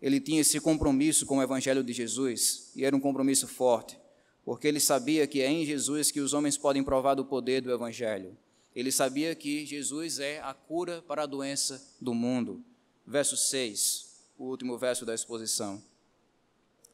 ele 0.00 0.20
tinha 0.20 0.40
esse 0.40 0.60
compromisso 0.60 1.26
com 1.26 1.38
o 1.38 1.42
Evangelho 1.42 1.84
de 1.84 1.92
Jesus, 1.92 2.72
e 2.74 2.84
era 2.84 2.96
um 2.96 3.00
compromisso 3.00 3.46
forte, 3.46 3.98
porque 4.44 4.66
ele 4.66 4.80
sabia 4.80 5.26
que 5.26 5.40
é 5.42 5.50
em 5.50 5.64
Jesus 5.64 6.10
que 6.10 6.20
os 6.20 6.32
homens 6.32 6.56
podem 6.56 6.82
provar 6.82 7.14
do 7.14 7.24
poder 7.24 7.60
do 7.60 7.70
Evangelho. 7.70 8.36
Ele 8.74 8.90
sabia 8.90 9.34
que 9.34 9.66
Jesus 9.66 10.18
é 10.18 10.40
a 10.40 10.54
cura 10.54 11.02
para 11.02 11.24
a 11.24 11.26
doença 11.26 11.82
do 12.00 12.14
mundo. 12.14 12.64
Verso 13.06 13.36
6, 13.36 14.06
o 14.38 14.44
último 14.44 14.78
verso 14.78 15.04
da 15.04 15.14
exposição. 15.14 15.82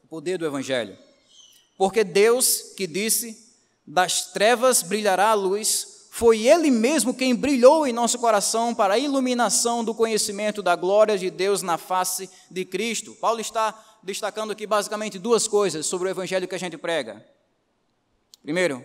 O 0.03 0.07
poder 0.07 0.37
do 0.37 0.45
Evangelho. 0.45 0.97
Porque 1.77 2.03
Deus 2.03 2.73
que 2.75 2.87
disse: 2.87 3.53
Das 3.85 4.31
trevas 4.31 4.81
brilhará 4.81 5.29
a 5.29 5.33
luz, 5.35 5.96
foi 6.17 6.47
Ele 6.47 6.71
mesmo 6.71 7.13
quem 7.13 7.35
brilhou 7.35 7.85
em 7.85 7.93
nosso 7.93 8.17
coração 8.17 8.73
para 8.73 8.95
a 8.95 8.97
iluminação 8.97 9.83
do 9.83 9.93
conhecimento 9.93 10.63
da 10.63 10.75
glória 10.75 11.15
de 11.15 11.29
Deus 11.29 11.61
na 11.61 11.77
face 11.77 12.27
de 12.49 12.65
Cristo. 12.65 13.13
Paulo 13.21 13.39
está 13.39 13.99
destacando 14.01 14.49
aqui 14.49 14.65
basicamente 14.65 15.19
duas 15.19 15.47
coisas 15.47 15.85
sobre 15.85 16.07
o 16.07 16.09
Evangelho 16.09 16.47
que 16.47 16.55
a 16.55 16.57
gente 16.57 16.75
prega. 16.75 17.23
Primeiro, 18.41 18.83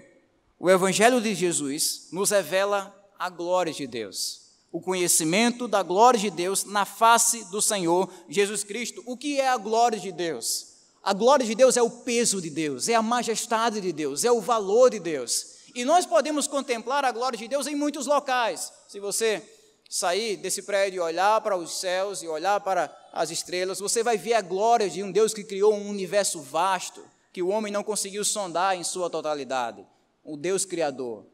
o 0.61 0.68
Evangelho 0.68 1.23
de 1.23 1.35
Jesus 1.35 2.09
nos 2.12 2.29
revela 2.29 2.95
a 3.18 3.31
glória 3.31 3.73
de 3.73 3.87
Deus, 3.87 4.51
o 4.71 4.79
conhecimento 4.79 5.66
da 5.66 5.83
glória 5.83 6.21
de 6.21 6.29
Deus 6.29 6.64
na 6.64 6.85
face 6.85 7.51
do 7.51 7.62
Senhor 7.62 8.12
Jesus 8.29 8.62
Cristo. 8.62 9.03
O 9.07 9.16
que 9.16 9.40
é 9.40 9.49
a 9.49 9.57
glória 9.57 9.99
de 9.99 10.12
Deus? 10.12 10.66
A 11.03 11.14
glória 11.14 11.47
de 11.47 11.55
Deus 11.55 11.79
é 11.79 11.83
o 11.83 11.88
peso 11.88 12.42
de 12.42 12.51
Deus, 12.51 12.90
é 12.90 12.95
a 12.95 13.01
majestade 13.01 13.81
de 13.81 13.90
Deus, 13.90 14.23
é 14.23 14.31
o 14.31 14.38
valor 14.38 14.90
de 14.90 15.01
Deus. 15.01 15.52
E 15.75 15.85
nós 15.85 16.07
podemos 16.07 16.47
contemplar 16.47 17.05
a 17.05 17.13
glória 17.13 17.39
de 17.39 17.49
Deus 17.49 17.67
em 17.67 17.75
muitos 17.75 18.07
locais. 18.07 18.73
Se 18.89 19.01
você 19.01 19.43
sair 19.89 20.37
desse 20.37 20.63
prédio 20.63 20.99
e 20.99 21.01
olhar 21.01 21.41
para 21.41 21.57
os 21.57 21.81
céus 21.81 22.23
e 22.23 22.29
olhar 22.29 22.61
para 22.61 22.95
as 23.13 23.31
estrelas, 23.31 23.79
você 23.79 24.03
vai 24.03 24.17
ver 24.17 24.35
a 24.35 24.41
glória 24.41 24.89
de 24.89 25.03
um 25.03 25.11
Deus 25.11 25.35
que 25.35 25.45
criou 25.45 25.75
um 25.75 25.89
universo 25.89 26.41
vasto, 26.41 27.05
que 27.33 27.43
o 27.43 27.49
homem 27.49 27.73
não 27.73 27.85
conseguiu 27.85 28.25
sondar 28.25 28.77
em 28.77 28.85
sua 28.85 29.11
totalidade 29.11 29.87
o 30.25 30.37
Deus 30.37 30.65
Criador. 30.65 31.27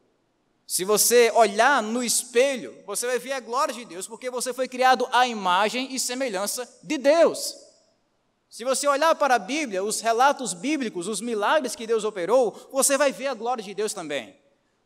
Se 0.65 0.83
você 0.83 1.31
olhar 1.31 1.81
no 1.81 2.03
espelho, 2.03 2.75
você 2.85 3.07
vai 3.07 3.17
ver 3.17 3.31
a 3.33 3.39
glória 3.39 3.73
de 3.73 3.85
Deus, 3.85 4.07
porque 4.07 4.29
você 4.29 4.53
foi 4.53 4.67
criado 4.67 5.07
à 5.11 5.27
imagem 5.27 5.93
e 5.93 5.99
semelhança 5.99 6.67
de 6.83 6.97
Deus. 6.97 7.55
Se 8.49 8.63
você 8.63 8.87
olhar 8.87 9.13
para 9.15 9.35
a 9.35 9.39
Bíblia, 9.39 9.83
os 9.83 10.01
relatos 10.01 10.53
bíblicos, 10.53 11.07
os 11.07 11.21
milagres 11.21 11.75
que 11.75 11.85
Deus 11.85 12.03
operou, 12.03 12.69
você 12.71 12.97
vai 12.97 13.11
ver 13.11 13.27
a 13.27 13.33
glória 13.35 13.63
de 13.63 13.73
Deus 13.75 13.93
também. 13.93 14.35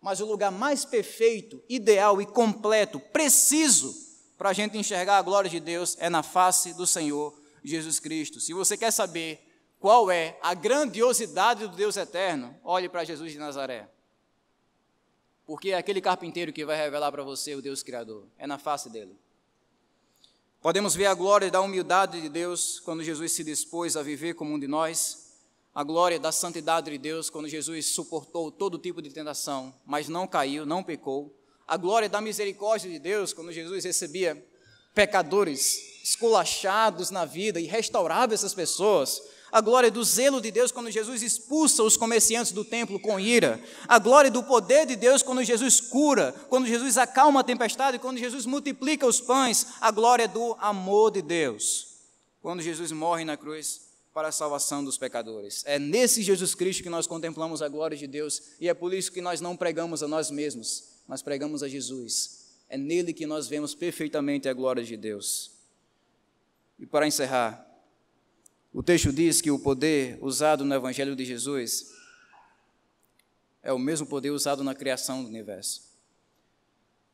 Mas 0.01 0.19
o 0.19 0.25
lugar 0.25 0.51
mais 0.51 0.83
perfeito, 0.83 1.63
ideal 1.69 2.21
e 2.21 2.25
completo, 2.25 2.99
preciso 2.99 3.95
para 4.37 4.49
a 4.49 4.53
gente 4.53 4.77
enxergar 4.77 5.17
a 5.17 5.21
glória 5.21 5.49
de 5.49 5.61
Deus 5.61 5.95
é 5.97 6.09
na 6.09 6.21
face 6.21 6.73
do 6.73 6.85
Senhor 6.85 7.33
Jesus 7.63 8.01
Cristo. 8.01 8.41
Se 8.41 8.53
você 8.53 8.75
quer 8.75 8.91
saber 8.91 9.39
qual 9.79 10.11
é 10.11 10.37
a 10.41 10.53
grandiosidade 10.53 11.65
do 11.65 11.75
Deus 11.75 11.95
eterno, 11.95 12.53
olhe 12.65 12.89
para 12.89 13.05
Jesus 13.05 13.31
de 13.31 13.37
Nazaré. 13.37 13.87
Porque 15.45 15.71
é 15.71 15.77
aquele 15.77 16.01
carpinteiro 16.01 16.51
que 16.51 16.65
vai 16.65 16.75
revelar 16.75 17.11
para 17.11 17.23
você 17.23 17.55
o 17.55 17.61
Deus 17.61 17.81
Criador. 17.81 18.25
É 18.37 18.45
na 18.45 18.57
face 18.57 18.89
dele. 18.89 19.17
Podemos 20.63 20.95
ver 20.95 21.07
a 21.07 21.13
glória 21.13 21.51
da 21.51 21.59
humildade 21.59 22.21
de 22.21 22.29
Deus 22.29 22.79
quando 22.79 23.03
Jesus 23.03 23.33
se 23.33 23.43
dispôs 23.43 23.97
a 23.97 24.01
viver 24.01 24.33
como 24.33 24.53
um 24.53 24.57
de 24.57 24.65
nós. 24.65 25.33
A 25.75 25.83
glória 25.83 26.17
da 26.17 26.31
santidade 26.31 26.89
de 26.89 26.97
Deus 26.97 27.29
quando 27.29 27.49
Jesus 27.49 27.87
suportou 27.87 28.49
todo 28.49 28.79
tipo 28.79 29.01
de 29.01 29.09
tentação, 29.09 29.75
mas 29.85 30.07
não 30.07 30.25
caiu, 30.25 30.65
não 30.65 30.81
pecou. 30.81 31.37
A 31.67 31.75
glória 31.75 32.07
da 32.07 32.21
misericórdia 32.21 32.89
de 32.89 32.97
Deus 32.97 33.33
quando 33.33 33.51
Jesus 33.51 33.83
recebia 33.83 34.41
pecadores 34.95 36.01
esculachados 36.01 37.09
na 37.09 37.25
vida 37.25 37.59
e 37.59 37.65
restaurava 37.65 38.33
essas 38.33 38.53
pessoas 38.53 39.21
a 39.53 39.61
glória 39.61 39.91
do 39.91 40.03
zelo 40.03 40.41
de 40.41 40.49
Deus 40.49 40.71
quando 40.71 40.89
Jesus 40.89 41.21
expulsa 41.21 41.83
os 41.83 41.95
comerciantes 41.95 42.51
do 42.51 42.65
templo 42.65 42.99
com 42.99 43.19
ira, 43.19 43.63
a 43.87 43.99
glória 43.99 44.31
do 44.31 44.41
poder 44.41 44.87
de 44.87 44.95
Deus 44.95 45.21
quando 45.21 45.43
Jesus 45.43 45.79
cura, 45.79 46.33
quando 46.49 46.65
Jesus 46.65 46.97
acalma 46.97 47.41
a 47.41 47.43
tempestade, 47.43 47.99
quando 47.99 48.17
Jesus 48.17 48.47
multiplica 48.47 49.05
os 49.05 49.21
pães, 49.21 49.67
a 49.79 49.91
glória 49.91 50.27
do 50.27 50.57
amor 50.59 51.11
de 51.11 51.21
Deus, 51.21 51.99
quando 52.41 52.63
Jesus 52.63 52.91
morre 52.91 53.23
na 53.23 53.37
cruz 53.37 53.81
para 54.11 54.29
a 54.29 54.31
salvação 54.31 54.83
dos 54.83 54.97
pecadores. 54.97 55.61
É 55.67 55.77
nesse 55.77 56.23
Jesus 56.23 56.55
Cristo 56.55 56.81
que 56.81 56.89
nós 56.89 57.05
contemplamos 57.05 57.61
a 57.61 57.67
glória 57.67 57.95
de 57.95 58.07
Deus 58.07 58.41
e 58.59 58.67
é 58.67 58.73
por 58.73 58.91
isso 58.91 59.11
que 59.11 59.21
nós 59.21 59.39
não 59.39 59.55
pregamos 59.55 60.01
a 60.01 60.07
nós 60.07 60.31
mesmos, 60.31 60.83
mas 61.07 61.21
pregamos 61.21 61.61
a 61.61 61.67
Jesus. 61.67 62.55
É 62.67 62.75
nele 62.75 63.13
que 63.13 63.27
nós 63.27 63.47
vemos 63.47 63.75
perfeitamente 63.75 64.49
a 64.49 64.53
glória 64.53 64.83
de 64.83 64.97
Deus. 64.97 65.51
E 66.79 66.87
para 66.87 67.05
encerrar, 67.05 67.72
o 68.73 68.81
texto 68.81 69.13
diz 69.13 69.39
que 69.39 69.51
o 69.51 69.59
poder 69.59 70.17
usado 70.19 70.65
no 70.65 70.73
Evangelho 70.73 71.15
de 71.15 71.23
Jesus 71.23 71.93
é 73.61 73.71
o 73.71 73.77
mesmo 73.77 74.07
poder 74.07 74.31
usado 74.31 74.63
na 74.63 74.73
criação 74.73 75.21
do 75.21 75.29
universo. 75.29 75.93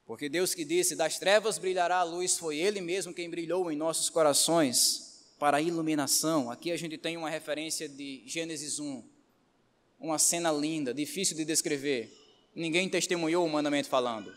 Porque 0.06 0.30
Deus 0.30 0.56
que 0.56 0.64
disse: 0.64 0.96
Das 0.96 1.20
trevas 1.20 1.58
brilhará 1.58 1.98
a 1.98 2.04
luz, 2.04 2.38
foi 2.38 2.58
Ele 2.58 2.80
mesmo 2.80 3.14
quem 3.14 3.30
brilhou 3.30 3.70
em 3.70 3.76
nossos 3.76 4.10
corações 4.10 5.34
para 5.38 5.58
a 5.58 5.62
iluminação. 5.62 6.50
Aqui 6.50 6.72
a 6.72 6.78
gente 6.78 6.98
tem 6.98 7.18
uma 7.18 7.30
referência 7.30 7.88
de 7.88 8.24
Gênesis 8.26 8.80
1, 8.80 9.04
uma 10.00 10.18
cena 10.18 10.52
linda, 10.52 10.94
difícil 10.94 11.36
de 11.36 11.44
descrever. 11.44 12.12
Ninguém 12.56 12.90
testemunhou 12.90 13.46
humanamente 13.46 13.90
falando. 13.90 14.34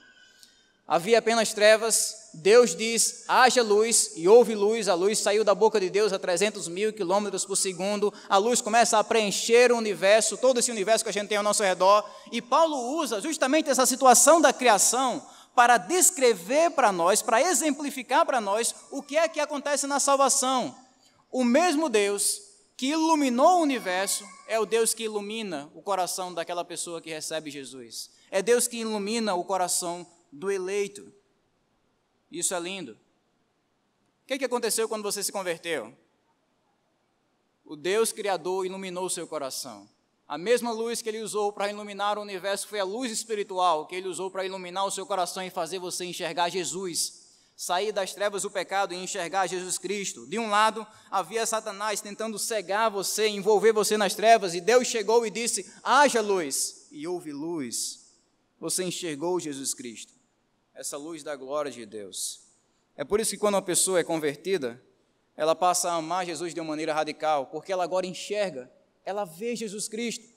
Havia 0.87 1.19
apenas 1.19 1.53
trevas, 1.53 2.31
Deus 2.35 2.75
diz: 2.75 3.25
haja 3.29 3.63
luz, 3.63 4.13
e 4.17 4.29
houve 4.29 4.55
luz, 4.55 4.89
a 4.89 4.95
luz 4.95 5.19
saiu 5.19 5.45
da 5.45 5.55
boca 5.55 5.79
de 5.79 5.89
Deus 5.89 6.13
a 6.13 6.19
300 6.19 6.67
mil 6.69 6.93
quilômetros 6.93 7.45
por 7.45 7.57
segundo, 7.57 8.13
a 8.29 8.37
luz 8.37 8.61
começa 8.61 8.99
a 8.99 9.05
preencher 9.05 9.71
o 9.71 9.77
universo, 9.77 10.37
todo 10.37 10.59
esse 10.59 10.71
universo 10.71 11.05
que 11.05 11.11
a 11.11 11.13
gente 11.13 11.29
tem 11.29 11.39
ao 11.39 11.45
nosso 11.45 11.63
redor, 11.63 12.05
e 12.31 12.43
Paulo 12.43 12.99
usa 12.99 13.21
justamente 13.21 13.71
essa 13.71 13.87
situação 13.87 14.41
da 14.41 14.53
criação 14.53 15.25
para 15.55 15.77
descrever 15.77 16.71
para 16.71 16.91
nós, 16.91 17.23
para 17.23 17.41
exemplificar 17.41 18.25
para 18.25 18.41
nós 18.41 18.75
o 18.91 19.03
que 19.03 19.17
é 19.17 19.29
que 19.29 19.41
acontece 19.41 19.87
na 19.87 20.01
salvação. 20.01 20.75
O 21.31 21.45
mesmo 21.45 21.89
Deus 21.89 22.41
que 22.77 22.89
iluminou 22.89 23.59
o 23.59 23.63
universo 23.63 24.27
é 24.49 24.59
o 24.59 24.67
Deus 24.67 24.93
que 24.93 25.05
ilumina 25.05 25.71
o 25.75 25.83
coração 25.83 26.33
daquela 26.35 26.65
pessoa 26.65 27.01
que 27.01 27.11
recebe 27.11 27.51
Jesus. 27.51 28.11
É 28.31 28.43
Deus 28.43 28.67
que 28.67 28.79
ilumina 28.79 29.35
o 29.35 29.45
coração 29.45 30.07
do 30.33 30.51
eleito. 30.51 31.13
Isso 32.31 32.55
é 32.55 32.59
lindo. 32.59 32.93
O 32.93 34.27
que, 34.27 34.39
que 34.39 34.45
aconteceu 34.45 34.89
quando 34.89 35.03
você 35.03 35.23
se 35.23 35.31
converteu? 35.31 35.95
O 37.65 37.77
Deus 37.77 38.11
Criador 38.11 38.65
iluminou 38.65 39.11
seu 39.11 39.27
coração. 39.27 39.87
A 40.27 40.39
mesma 40.39 40.73
luz 40.73 41.03
que 41.03 41.09
ele 41.11 41.21
usou 41.21 41.53
para 41.53 41.69
iluminar 41.69 42.17
o 42.17 42.23
universo 42.23 42.67
foi 42.67 42.81
a 42.81 42.85
luz 42.85 43.13
espiritual 43.13 43.87
que 43.87 43.95
ele 43.95 44.09
usou 44.09 44.31
para 44.31 44.47
iluminar 44.47 44.87
o 44.87 44.91
seu 44.91 45.05
coração 45.05 45.43
e 45.43 45.51
fazer 45.51 45.79
você 45.79 46.07
enxergar 46.07 46.49
Jesus. 46.49 47.21
Sair 47.55 47.93
das 47.93 48.15
trevas 48.15 48.43
do 48.43 48.51
pecado 48.51 48.95
e 48.95 48.97
enxergar 48.97 49.47
Jesus 49.47 49.77
Cristo. 49.77 50.27
De 50.27 50.39
um 50.39 50.49
lado, 50.49 50.87
havia 51.11 51.45
Satanás 51.45 52.01
tentando 52.01 52.39
cegar 52.39 52.91
você, 52.91 53.29
envolver 53.29 53.73
você 53.73 53.99
nas 53.99 54.15
trevas, 54.15 54.55
e 54.55 54.61
Deus 54.61 54.89
chegou 54.89 55.27
e 55.27 55.31
disse: 55.31 55.71
haja 55.83 56.23
luz. 56.23 56.89
E 56.91 57.07
houve 57.07 57.31
luz. 57.31 58.01
Você 58.59 58.85
enxergou 58.85 59.39
Jesus 59.39 59.75
Cristo 59.75 60.22
essa 60.83 60.97
luz 60.97 61.23
da 61.23 61.37
glória 61.37 61.71
de 61.71 61.87
Deus. 61.87 62.41
É 62.97 63.05
por 63.05 63.21
isso 63.21 63.31
que 63.31 63.39
quando 63.39 63.55
uma 63.55 63.63
pessoa 63.63 64.01
é 64.01 64.05
convertida, 64.05 64.83
ela 65.37 65.55
passa 65.55 65.89
a 65.89 65.95
amar 65.95 66.27
Jesus 66.27 66.53
de 66.53 66.61
uma 66.61 66.71
maneira 66.71 66.93
radical, 66.93 67.47
porque 67.47 67.73
ela 67.73 67.85
agora 67.85 68.05
enxerga, 68.05 68.71
ela 69.05 69.25
vê 69.25 69.55
Jesus 69.55 69.89
Cristo. 69.89 70.33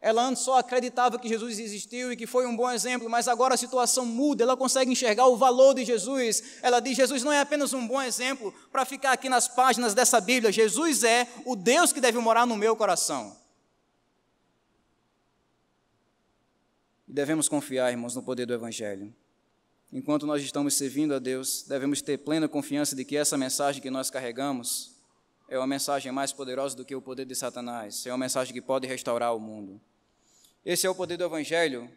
Ela 0.00 0.22
antes 0.22 0.42
só 0.42 0.58
acreditava 0.58 1.18
que 1.18 1.28
Jesus 1.28 1.58
existiu 1.58 2.12
e 2.12 2.16
que 2.16 2.26
foi 2.26 2.46
um 2.46 2.54
bom 2.54 2.70
exemplo, 2.70 3.08
mas 3.08 3.28
agora 3.28 3.54
a 3.54 3.56
situação 3.56 4.04
muda, 4.04 4.42
ela 4.42 4.56
consegue 4.56 4.90
enxergar 4.90 5.26
o 5.28 5.36
valor 5.36 5.74
de 5.74 5.84
Jesus. 5.84 6.58
Ela 6.62 6.80
diz: 6.80 6.96
Jesus 6.96 7.22
não 7.22 7.32
é 7.32 7.40
apenas 7.40 7.72
um 7.72 7.86
bom 7.86 8.02
exemplo 8.02 8.52
para 8.70 8.84
ficar 8.84 9.12
aqui 9.12 9.28
nas 9.28 9.48
páginas 9.48 9.94
dessa 9.94 10.20
Bíblia, 10.20 10.52
Jesus 10.52 11.02
é 11.02 11.28
o 11.44 11.56
Deus 11.56 11.92
que 11.92 12.00
deve 12.00 12.18
morar 12.18 12.44
no 12.44 12.56
meu 12.56 12.76
coração. 12.76 13.36
E 17.08 17.12
devemos 17.12 17.48
confiar, 17.48 17.90
irmãos, 17.90 18.14
no 18.14 18.22
poder 18.22 18.46
do 18.46 18.52
Evangelho 18.52 19.14
enquanto 19.92 20.26
nós 20.26 20.42
estamos 20.42 20.74
servindo 20.74 21.14
a 21.14 21.18
Deus, 21.18 21.62
devemos 21.62 22.02
ter 22.02 22.18
plena 22.18 22.48
confiança 22.48 22.96
de 22.96 23.04
que 23.04 23.16
essa 23.16 23.36
mensagem 23.36 23.80
que 23.80 23.90
nós 23.90 24.10
carregamos 24.10 24.92
é 25.48 25.56
uma 25.56 25.66
mensagem 25.66 26.10
mais 26.10 26.32
poderosa 26.32 26.76
do 26.76 26.84
que 26.84 26.94
o 26.94 27.00
poder 27.00 27.24
de 27.24 27.34
Satanás, 27.34 28.04
é 28.06 28.10
uma 28.10 28.18
mensagem 28.18 28.52
que 28.52 28.60
pode 28.60 28.86
restaurar 28.86 29.34
o 29.34 29.40
mundo. 29.40 29.80
Esse 30.64 30.86
é 30.86 30.90
o 30.90 30.94
poder 30.94 31.16
do 31.16 31.24
Evangelho 31.24 31.88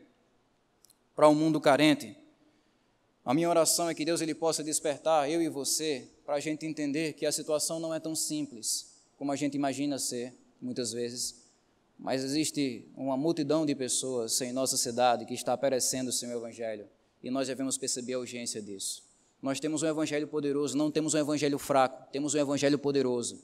para 1.16 1.28
um 1.28 1.34
mundo 1.34 1.60
carente. 1.60 2.16
A 3.26 3.34
minha 3.34 3.50
oração 3.50 3.90
é 3.90 3.96
que 3.96 4.06
Deus 4.06 4.22
ele 4.22 4.36
possa 4.36 4.64
despertar 4.64 5.30
eu 5.30 5.42
e 5.42 5.50
você 5.50 6.08
para 6.26 6.36
a 6.36 6.40
gente 6.40 6.66
entender 6.66 7.14
que 7.14 7.26
a 7.26 7.32
situação 7.32 7.80
não 7.80 7.94
é 7.94 8.00
tão 8.00 8.16
simples 8.16 8.90
como 9.18 9.32
a 9.32 9.36
gente 9.36 9.56
imagina 9.56 10.00
ser, 10.00 10.34
muitas 10.62 10.94
vezes, 10.94 11.36
mas 11.98 12.24
existe 12.24 12.88
uma 12.96 13.18
multidão 13.18 13.66
de 13.66 13.76
pessoas 13.76 14.40
em 14.40 14.54
nossa 14.54 14.78
cidade 14.78 15.26
que 15.26 15.34
está 15.34 15.58
perecendo 15.58 16.12
sem 16.12 16.30
o 16.30 16.38
Evangelho 16.38 16.88
e 17.24 17.30
nós 17.30 17.48
devemos 17.48 17.78
perceber 17.78 18.14
a 18.14 18.20
urgência 18.20 18.62
disso. 18.62 19.04
Nós 19.42 19.60
temos 19.60 19.84
um 19.84 19.88
evangelho 19.88 20.28
poderoso, 20.28 20.78
não 20.78 20.92
temos 20.92 21.14
um 21.14 21.18
evangelho 21.18 21.58
fraco, 21.58 22.12
temos 22.12 22.34
um 22.34 22.40
evangelho 22.40 22.78
poderoso, 22.78 23.42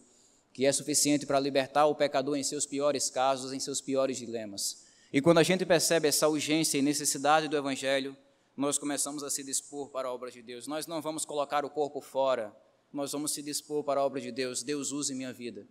que 0.54 0.66
é 0.66 0.72
suficiente 0.72 1.26
para 1.26 1.40
libertar 1.40 1.86
o 1.86 1.96
pecador 1.96 2.38
em 2.38 2.44
seus 2.44 2.66
piores 2.66 3.10
casos, 3.10 3.54
em 3.54 3.60
seus 3.60 3.82
piores 3.82 4.18
dilemas. 4.18 4.86
E 5.16 5.22
quando 5.22 5.38
a 5.38 5.44
gente 5.44 5.66
percebe 5.66 6.10
essa 6.10 6.28
urgência 6.28 6.78
e 6.78 6.82
necessidade 6.82 7.48
do 7.48 7.56
Evangelho, 7.56 8.18
nós 8.56 8.78
começamos 8.78 9.24
a 9.24 9.30
se 9.30 9.44
dispor 9.44 9.90
para 9.90 10.10
a 10.10 10.14
obra 10.14 10.30
de 10.30 10.42
Deus. 10.42 10.68
Nós 10.68 10.86
não 10.88 11.02
vamos 11.02 11.24
colocar 11.24 11.64
o 11.64 11.70
corpo 11.70 12.02
fora, 12.02 12.54
nós 12.92 13.14
vamos 13.14 13.32
se 13.32 13.42
dispor 13.42 13.84
para 13.84 14.02
a 14.02 14.06
obra 14.06 14.20
de 14.20 14.32
Deus. 14.32 14.64
Deus 14.64 14.92
use 14.92 15.14
minha 15.14 15.32
vida, 15.32 15.66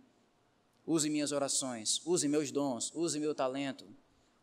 use 0.85 1.09
minhas 1.11 1.31
orações, 1.31 2.01
use 2.05 2.27
meus 2.27 2.51
dons, 2.51 2.91
use 2.95 3.19
meu 3.19 3.35
talento, 3.35 3.85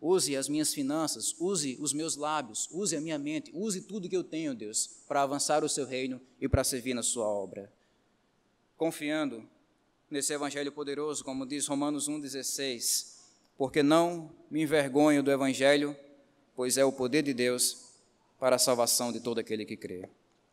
use 0.02 0.36
as 0.36 0.48
minhas 0.48 0.74
finanças, 0.74 1.32
use 1.38 1.78
os 1.80 1.92
meus 1.92 2.16
lábios, 2.16 2.68
use 2.72 2.96
a 2.96 3.00
minha 3.00 3.16
mente, 3.18 3.52
use 3.54 3.82
tudo 3.82 4.08
que 4.08 4.16
eu 4.16 4.24
tenho, 4.24 4.52
Deus, 4.52 4.88
para 5.06 5.22
avançar 5.22 5.62
o 5.62 5.68
seu 5.68 5.86
reino 5.86 6.20
e 6.40 6.48
para 6.48 6.64
servir 6.64 6.92
na 6.92 7.04
sua 7.04 7.24
obra. 7.24 7.72
Confiando 8.76 9.48
nesse 10.10 10.32
evangelho 10.32 10.72
poderoso, 10.72 11.22
como 11.22 11.46
diz 11.46 11.68
Romanos 11.68 12.08
1,16, 12.08 13.12
porque 13.56 13.80
não 13.80 14.34
me 14.50 14.62
envergonho 14.62 15.22
do 15.22 15.30
evangelho, 15.30 15.96
pois 16.56 16.76
é 16.76 16.84
o 16.84 16.92
poder 16.92 17.22
de 17.22 17.32
Deus 17.32 17.92
para 18.40 18.56
a 18.56 18.58
salvação 18.58 19.12
de 19.12 19.20
todo 19.20 19.38
aquele 19.38 19.64
que 19.64 19.76
crê. 19.76 20.08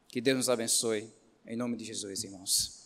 Que 0.07 0.21
Deus 0.21 0.37
nos 0.37 0.49
abençoe, 0.49 1.09
em 1.43 1.55
nome 1.55 1.75
de 1.75 1.85
Jesus, 1.85 2.23
irmãos. 2.23 2.78